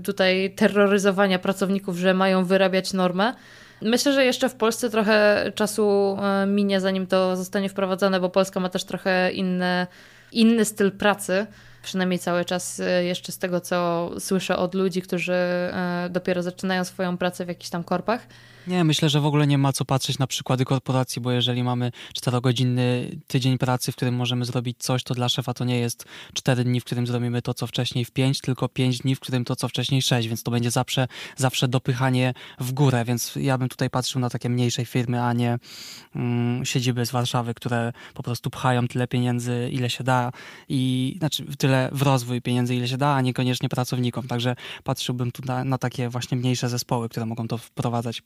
[0.04, 3.34] tutaj terroryzowania pracowników, że mają wyrabiać normę
[3.82, 8.60] Myślę, że jeszcze w Polsce trochę czasu e, minie, zanim to zostanie wprowadzone, bo Polska
[8.60, 9.86] ma też trochę inny,
[10.32, 11.46] inny styl pracy.
[11.82, 16.84] Przynajmniej cały czas e, jeszcze z tego, co słyszę od ludzi, którzy e, dopiero zaczynają
[16.84, 18.26] swoją pracę w jakichś tam korpach.
[18.66, 21.92] Nie, myślę, że w ogóle nie ma co patrzeć na przykłady korporacji, bo jeżeli mamy
[22.14, 26.04] czterogodzinny tydzień pracy, w którym możemy zrobić coś, to dla szefa to nie jest
[26.34, 29.44] cztery dni, w którym zrobimy to, co wcześniej w pięć, tylko pięć dni, w którym
[29.44, 33.68] to, co wcześniej sześć, więc to będzie zawsze, zawsze dopychanie w górę, więc ja bym
[33.68, 35.58] tutaj patrzył na takie mniejsze firmy, a nie
[36.16, 40.32] mm, siedziby z Warszawy, które po prostu pchają tyle pieniędzy, ile się da
[40.68, 45.42] i znaczy tyle w rozwój pieniędzy, ile się da, a niekoniecznie pracownikom, także patrzyłbym tu
[45.46, 48.22] na, na takie właśnie mniejsze zespoły, które mogą to wprowadzać.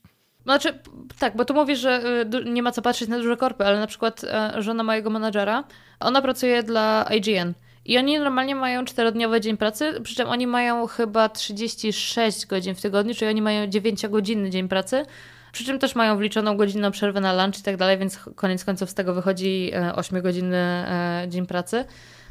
[0.47, 0.79] Znaczy,
[1.19, 2.01] tak, bo tu mówisz, że
[2.45, 5.63] y, nie ma co patrzeć na duże korpy, ale na przykład e, żona mojego menadżera,
[5.99, 7.53] ona pracuje dla IGN.
[7.85, 12.81] I oni normalnie mają czterodniowy dzień pracy, przy czym oni mają chyba 36 godzin w
[12.81, 15.05] tygodniu, czyli oni mają 9-godzinny dzień pracy,
[15.51, 18.89] przy czym też mają wliczoną godzinną przerwę na lunch i tak dalej, więc koniec końców
[18.89, 21.85] z tego wychodzi 8-godzinny e, dzień pracy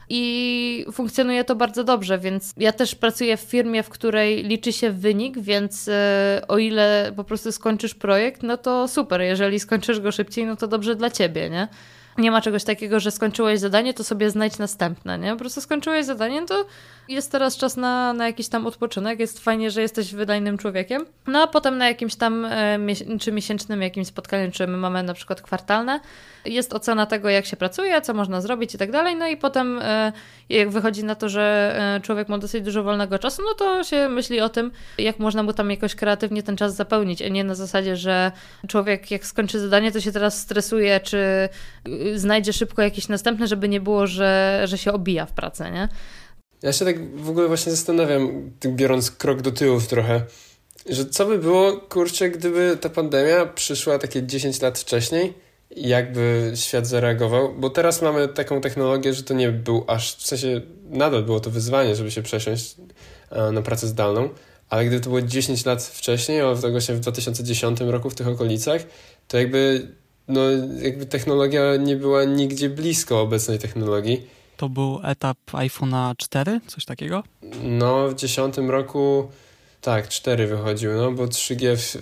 [0.08, 4.90] i funkcjonuje to bardzo dobrze, więc ja też pracuję w firmie, w której liczy się
[4.90, 10.12] wynik, więc e, o ile po prostu skończysz projekt, no to super, jeżeli skończysz go
[10.12, 11.68] szybciej, no to dobrze dla ciebie, nie?
[12.18, 15.30] Nie ma czegoś takiego, że skończyłeś zadanie, to sobie znajdź następne, nie?
[15.32, 16.66] Po prostu skończyłeś zadanie, to
[17.08, 21.06] jest teraz czas na, na jakiś tam odpoczynek, jest fajnie, że jesteś wydajnym człowiekiem.
[21.26, 22.78] No a potem na jakimś tam e,
[23.20, 26.00] czy miesięcznym jakimś spotkaniu, czy my mamy na przykład kwartalne,
[26.44, 29.16] jest ocena tego, jak się pracuje, co można zrobić i tak dalej.
[29.16, 30.12] No i potem, e,
[30.48, 34.08] jak wychodzi na to, że e, człowiek ma dosyć dużo wolnego czasu, no to się
[34.08, 37.54] myśli o tym, jak można mu tam jakoś kreatywnie ten czas zapełnić, a nie na
[37.54, 38.32] zasadzie, że
[38.68, 41.48] człowiek, jak skończy zadanie, to się teraz stresuje, czy
[42.14, 45.88] znajdzie szybko jakieś następne, żeby nie było, że, że się obija w pracy, nie?
[46.62, 50.22] Ja się tak w ogóle właśnie zastanawiam, biorąc krok do tyłu trochę,
[50.88, 55.34] że co by było, kurczę, gdyby ta pandemia przyszła takie 10 lat wcześniej,
[55.70, 60.60] jakby świat zareagował, bo teraz mamy taką technologię, że to nie był aż, w sensie
[60.84, 62.76] nadal było to wyzwanie, żeby się przesiąść
[63.30, 64.28] e, na pracę zdalną,
[64.68, 68.82] ale gdyby to było 10 lat wcześniej, o właśnie w 2010 roku w tych okolicach,
[69.28, 69.88] to jakby,
[70.28, 70.40] no,
[70.82, 74.26] jakby technologia nie była nigdzie blisko obecnej technologii.
[74.56, 77.22] To był etap iPhone'a 4, coś takiego?
[77.62, 79.28] No, w 10 roku
[79.80, 81.96] tak, 4 wychodził, no bo 3G, w,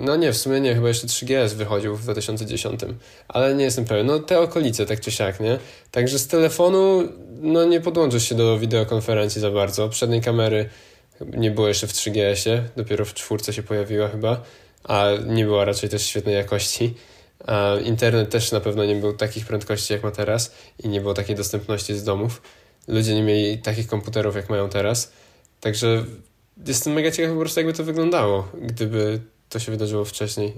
[0.00, 2.80] no nie, w sumie nie, chyba jeszcze 3GS wychodził w 2010,
[3.28, 5.58] ale nie jestem pewien, no te okolice tak czy siak, nie?
[5.90, 7.02] Także z telefonu,
[7.40, 10.68] no nie podłączysz się do wideokonferencji za bardzo, przedniej kamery
[11.20, 14.40] nie było jeszcze w 3GS-ie, dopiero w czwórce się pojawiła chyba,
[14.84, 16.94] a nie była raczej też świetnej jakości.
[17.84, 21.36] Internet też na pewno nie był takich prędkości jak ma teraz i nie było takiej
[21.36, 22.42] dostępności z domów.
[22.88, 25.12] Ludzie nie mieli takich komputerów jak mają teraz.
[25.60, 26.04] Także
[26.66, 30.52] jestem mega ciekaw po prostu jakby to wyglądało, gdyby to się wydarzyło wcześniej.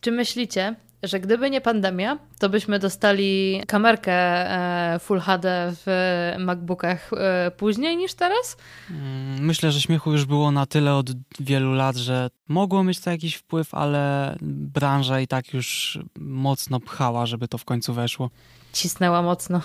[0.00, 0.74] Czy myślicie,
[1.04, 7.96] że gdyby nie pandemia, to byśmy dostali kamerkę e, Full HD w MacBookach e, później
[7.96, 8.56] niż teraz?
[8.90, 13.10] Mm, myślę, że śmiechu już było na tyle od wielu lat, że mogło mieć to
[13.10, 18.30] jakiś wpływ, ale branża i tak już mocno pchała, żeby to w końcu weszło.
[18.72, 19.60] Cisnęła mocno.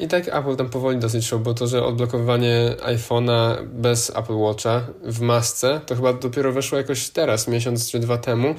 [0.00, 4.86] I tak Apple tam powoli dosyć szło, bo to, że odblokowanie iPhone'a bez Apple Watcha
[5.02, 8.54] w masce, to chyba dopiero weszło jakoś teraz, miesiąc czy dwa temu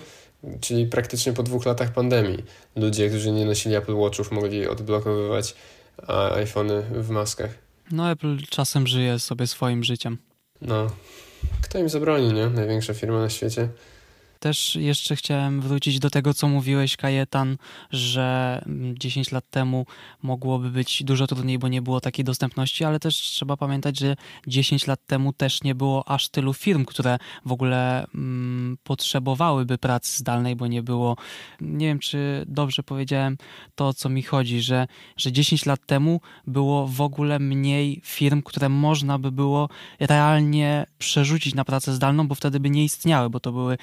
[0.62, 2.44] czyli praktycznie po dwóch latach pandemii.
[2.76, 5.56] Ludzie, którzy nie nosili Apple Watchów, mogli odblokowywać
[6.36, 7.52] iPhony w maskach.
[7.92, 10.18] No, Apple czasem żyje sobie swoim życiem.
[10.62, 10.88] No,
[11.62, 12.48] kto im zabroni, nie?
[12.48, 13.70] Największa firma na świecie.
[14.40, 17.58] Też jeszcze chciałem wrócić do tego, co mówiłeś, Kajetan,
[17.92, 18.62] że
[18.94, 19.86] 10 lat temu
[20.22, 24.16] mogłoby być dużo trudniej, bo nie było takiej dostępności, ale też trzeba pamiętać, że
[24.48, 30.18] 10 lat temu też nie było aż tylu firm, które w ogóle mm, potrzebowałyby pracy
[30.18, 31.16] zdalnej, bo nie było,
[31.62, 33.38] nie wiem czy dobrze powiedziałem
[33.76, 34.88] to, o co mi chodzi, że,
[35.18, 39.70] że 10 lat temu było w ogóle mniej firm, które można by było
[40.00, 43.78] realnie przerzucić na pracę zdalną, bo wtedy by nie istniały, bo to były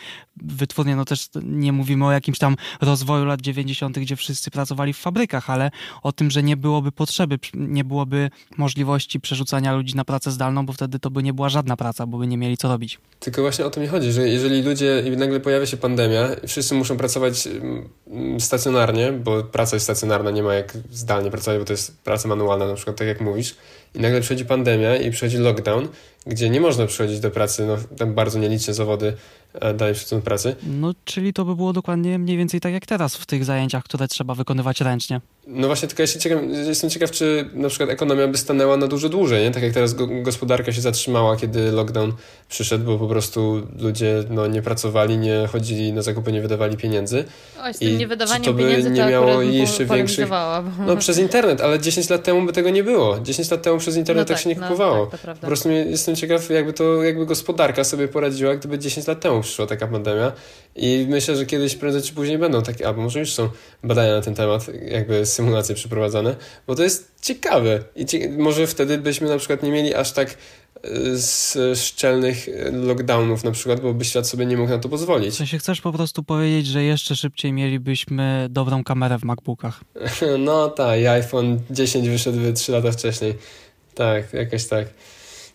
[0.47, 4.99] wytwórnie, no też nie mówimy o jakimś tam rozwoju lat 90., gdzie wszyscy pracowali w
[4.99, 5.71] fabrykach, ale
[6.03, 10.73] o tym, że nie byłoby potrzeby, nie byłoby możliwości przerzucania ludzi na pracę zdalną, bo
[10.73, 12.99] wtedy to by nie była żadna praca, bo by nie mieli co robić.
[13.21, 16.97] Tylko właśnie o to mi chodzi, że jeżeli ludzie, nagle pojawia się pandemia, wszyscy muszą
[16.97, 21.99] pracować mm, stacjonarnie, bo praca jest stacjonarna, nie ma jak zdalnie pracować, bo to jest
[22.03, 23.57] praca manualna, na przykład tak jak mówisz,
[23.95, 25.89] i nagle przychodzi pandemia i przychodzi lockdown,
[26.27, 29.17] gdzie nie można przychodzić do pracy, no tam bardzo nieliczne zawody
[29.55, 30.57] e, dają szacun pracy.
[30.67, 34.09] No, czyli to by było dokładnie mniej więcej tak jak teraz w tych zajęciach, które
[34.09, 35.21] trzeba wykonywać ręcznie.
[35.47, 38.87] No właśnie, tylko ja się ciekaw, jestem ciekaw, czy na przykład ekonomia by stanęła na
[38.87, 39.51] dużo dłużej, nie?
[39.51, 42.13] Tak jak teraz gospodarka się zatrzymała, kiedy lockdown
[42.49, 47.25] przyszedł, bo po prostu ludzie no, nie pracowali, nie chodzili na zakupy, nie wydawali pieniędzy.
[47.63, 50.29] Oj, z tym I niewydawaniem to by pieniędzy nie miało jeszcze większych...
[50.87, 53.21] No przez internet, ale 10 lat temu by tego nie było.
[53.21, 55.07] 10 lat temu przez internet no tak, tak, się nie no kupowało.
[55.07, 59.36] Tak, po prostu jestem ciekaw, jakby to, jakby gospodarka sobie poradziła, gdyby 10 lat temu
[59.41, 60.33] przyszła taka pandemia.
[60.77, 63.49] I myślę, że kiedyś prędzej czy później będą takie, albo może już są
[63.85, 67.83] badania na ten temat, jakby symulacje przeprowadzane, bo to jest ciekawe.
[67.97, 70.37] I cie może wtedy byśmy na przykład nie mieli aż tak
[71.15, 75.35] z szczelnych lockdownów na przykład, bo by świat sobie nie mógł na to pozwolić.
[75.35, 79.81] W sensie chcesz po prostu powiedzieć, że jeszcze szybciej mielibyśmy dobrą kamerę w MacBookach?
[80.39, 83.35] No tak, iPhone 10 wyszedł 3 lata wcześniej.
[83.95, 84.87] Tak, jakoś tak.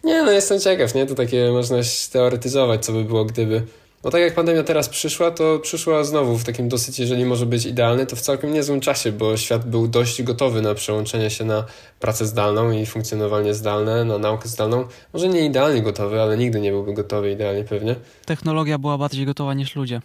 [0.03, 1.05] Nie, no jestem ciekaw, nie?
[1.05, 1.77] To takie można
[2.11, 3.63] teoretyzować, co by było, gdyby.
[4.03, 7.65] No tak jak pandemia teraz przyszła, to przyszła znowu w takim dosyć, jeżeli może być
[7.65, 11.65] idealny, to w całkiem niezłym czasie, bo świat był dość gotowy na przełączenie się na
[11.99, 14.85] pracę zdalną i funkcjonowanie zdalne, na naukę zdalną.
[15.13, 17.95] Może nie idealnie gotowy, ale nigdy nie byłby gotowy idealnie pewnie.
[18.25, 20.01] Technologia była bardziej gotowa niż ludzie.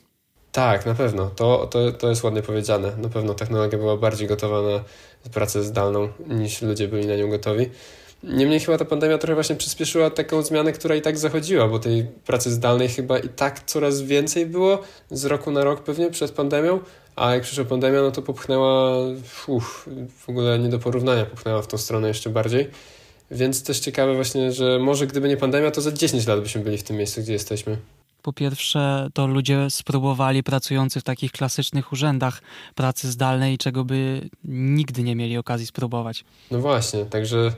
[0.52, 1.30] Tak, na pewno.
[1.36, 2.92] To, to, to jest ładnie powiedziane.
[2.96, 7.70] Na pewno technologia była bardziej gotowa na pracę zdalną niż ludzie byli na nią gotowi.
[8.22, 12.06] Niemniej chyba ta pandemia trochę właśnie przyspieszyła taką zmianę, która i tak zachodziła, bo tej
[12.26, 16.80] pracy zdalnej chyba i tak coraz więcej było z roku na rok pewnie przed pandemią,
[17.16, 18.96] a jak przyszła pandemia, no to popchnęła,
[19.46, 19.88] uff,
[20.18, 22.70] w ogóle nie do porównania, popchnęła w tą stronę jeszcze bardziej.
[23.30, 26.78] Więc też ciekawe właśnie, że może gdyby nie pandemia, to za 10 lat byśmy byli
[26.78, 27.76] w tym miejscu, gdzie jesteśmy.
[28.22, 32.42] Po pierwsze, to ludzie spróbowali pracujący w takich klasycznych urzędach
[32.74, 36.24] pracy zdalnej, czego by nigdy nie mieli okazji spróbować.
[36.50, 37.52] No właśnie, także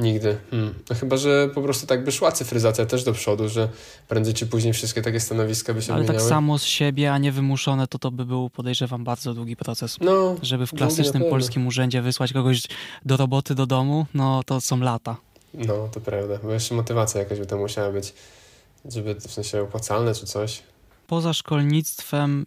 [0.00, 0.36] Nigdy.
[0.50, 0.74] Hmm.
[0.90, 3.68] No chyba, że po prostu tak by szła cyfryzacja też do przodu, że
[4.08, 6.28] prędzej czy później wszystkie takie stanowiska by się Ale tak zmieniały.
[6.30, 9.96] tak samo z siebie, a nie wymuszone, to to by był, podejrzewam, bardzo długi proces.
[10.00, 12.62] No, Żeby w klasycznym polskim urzędzie wysłać kogoś
[13.04, 15.16] do roboty do domu, no to są lata.
[15.54, 16.38] No, to prawda.
[16.42, 18.12] Bo jeszcze motywacja jakaś by to musiała być,
[18.84, 20.62] żeby w sensie opłacalne czy coś
[21.10, 22.46] poza szkolnictwem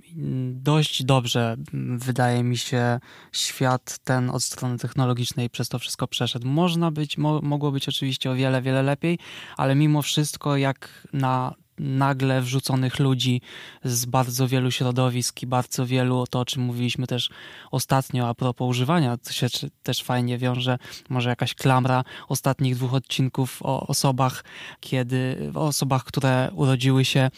[0.53, 1.55] dość dobrze,
[1.97, 2.99] wydaje mi się,
[3.31, 6.47] świat ten od strony technologicznej przez to wszystko przeszedł.
[6.47, 9.19] Można być, mo, mogło być oczywiście o wiele, wiele lepiej,
[9.57, 13.41] ale mimo wszystko, jak na nagle wrzuconych ludzi
[13.83, 17.29] z bardzo wielu środowisk i bardzo wielu, to o czym mówiliśmy też
[17.71, 19.47] ostatnio a propos używania, to się
[19.83, 20.77] też fajnie wiąże,
[21.09, 24.43] może jakaś klamra ostatnich dwóch odcinków o osobach,
[24.79, 27.29] kiedy, o osobach, które urodziły się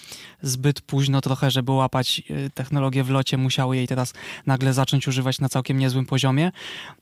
[0.41, 4.13] zbyt późno trochę, żeby łapać y, technologię w locie, musiały jej teraz
[4.45, 6.51] nagle zacząć używać na całkiem niezłym poziomie,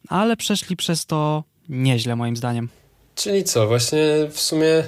[0.09, 2.69] ale przeszli przez to nieźle moim zdaniem.
[3.15, 4.83] Czyli co, właśnie w sumie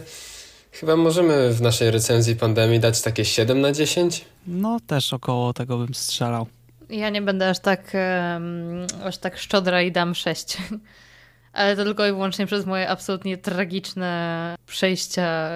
[0.79, 4.25] Chyba możemy w naszej recenzji pandemii dać takie 7 na 10?
[4.47, 6.47] No, też około tego bym strzelał.
[6.89, 7.93] Ja nie będę aż tak,
[8.33, 10.57] um, aż tak szczodra i dam 6.
[11.53, 15.49] Ale to tylko i wyłącznie przez moje absolutnie tragiczne przejścia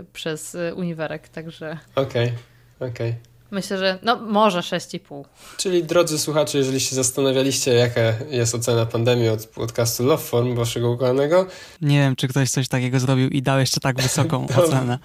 [0.00, 1.78] y, przez y, uniwerek, także...
[1.94, 3.10] Okej, okay, okej.
[3.10, 3.33] Okay.
[3.54, 5.24] Myślę, że no może 6,5.
[5.56, 8.00] Czyli drodzy słuchacze, jeżeli się zastanawialiście, jaka
[8.30, 11.46] jest ocena pandemii od podcastu Love Form waszego ukochanego.
[11.80, 14.98] Nie wiem, czy ktoś coś takiego zrobił i dał jeszcze tak wysoką ocenę.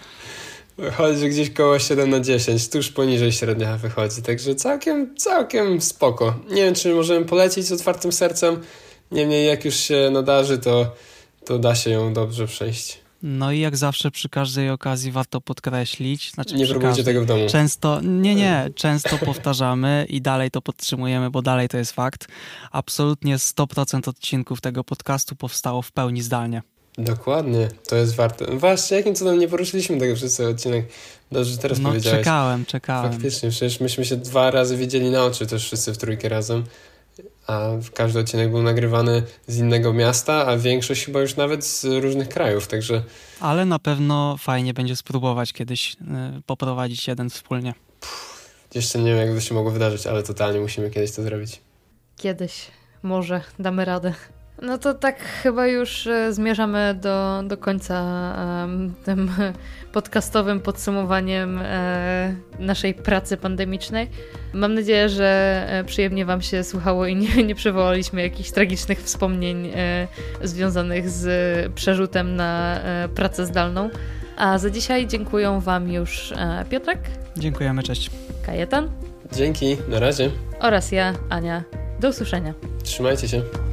[0.77, 6.35] Wychodzi gdzieś koło 7 na 10, tuż poniżej średnia wychodzi, także całkiem, całkiem spoko.
[6.49, 8.61] Nie wiem, czy możemy polecić z otwartym sercem,
[9.11, 10.95] niemniej jak już się nadarzy, to,
[11.45, 12.99] to da się ją dobrze przejść.
[13.23, 17.25] No i jak zawsze przy każdej okazji warto podkreślić, znaczy nie próbujcie każdej, tego w
[17.25, 17.47] domu.
[17.49, 22.27] Często, nie, nie, często powtarzamy i dalej to podtrzymujemy, bo dalej to jest fakt.
[22.71, 26.61] Absolutnie 100% odcinków tego podcastu powstało w pełni zdalnie.
[26.97, 28.45] Dokładnie, to jest warte.
[28.57, 30.85] Właśnie, jakim cudem nie poruszyliśmy tego przez cały odcinek.
[31.31, 32.19] Dobrze, że teraz no, powiedziałeś.
[32.19, 33.11] czekałem, czekałem.
[33.11, 36.63] Faktycznie, przecież myśmy się dwa razy widzieli na oczy też wszyscy w trójkę razem
[37.49, 42.29] a każdy odcinek był nagrywany z innego miasta, a większość chyba już nawet z różnych
[42.29, 43.03] krajów, także...
[43.39, 45.95] Ale na pewno fajnie będzie spróbować kiedyś y,
[46.45, 47.73] poprowadzić jeden wspólnie.
[48.75, 51.61] jeszcze nie wiem, jak to się mogło wydarzyć, ale totalnie musimy kiedyś to zrobić.
[52.17, 52.67] Kiedyś.
[53.03, 54.13] Może damy radę.
[54.61, 58.03] No to tak chyba już e, zmierzamy do, do końca
[58.61, 59.31] um, tym
[59.93, 64.09] podcastowym podsumowaniem e, naszej pracy pandemicznej.
[64.53, 69.71] Mam nadzieję, że e, przyjemnie Wam się słuchało i nie, nie przywołaliśmy jakichś tragicznych wspomnień
[69.75, 70.07] e,
[70.43, 73.89] związanych z przerzutem na e, pracę zdalną.
[74.37, 76.99] A za dzisiaj dziękuję Wam już e, Piotrek.
[77.37, 78.11] Dziękujemy, cześć.
[78.45, 78.89] Kajetan.
[79.33, 80.31] Dzięki, na razie.
[80.59, 81.63] Oraz ja, Ania.
[81.99, 82.53] Do usłyszenia.
[82.83, 83.68] Trzymajcie się.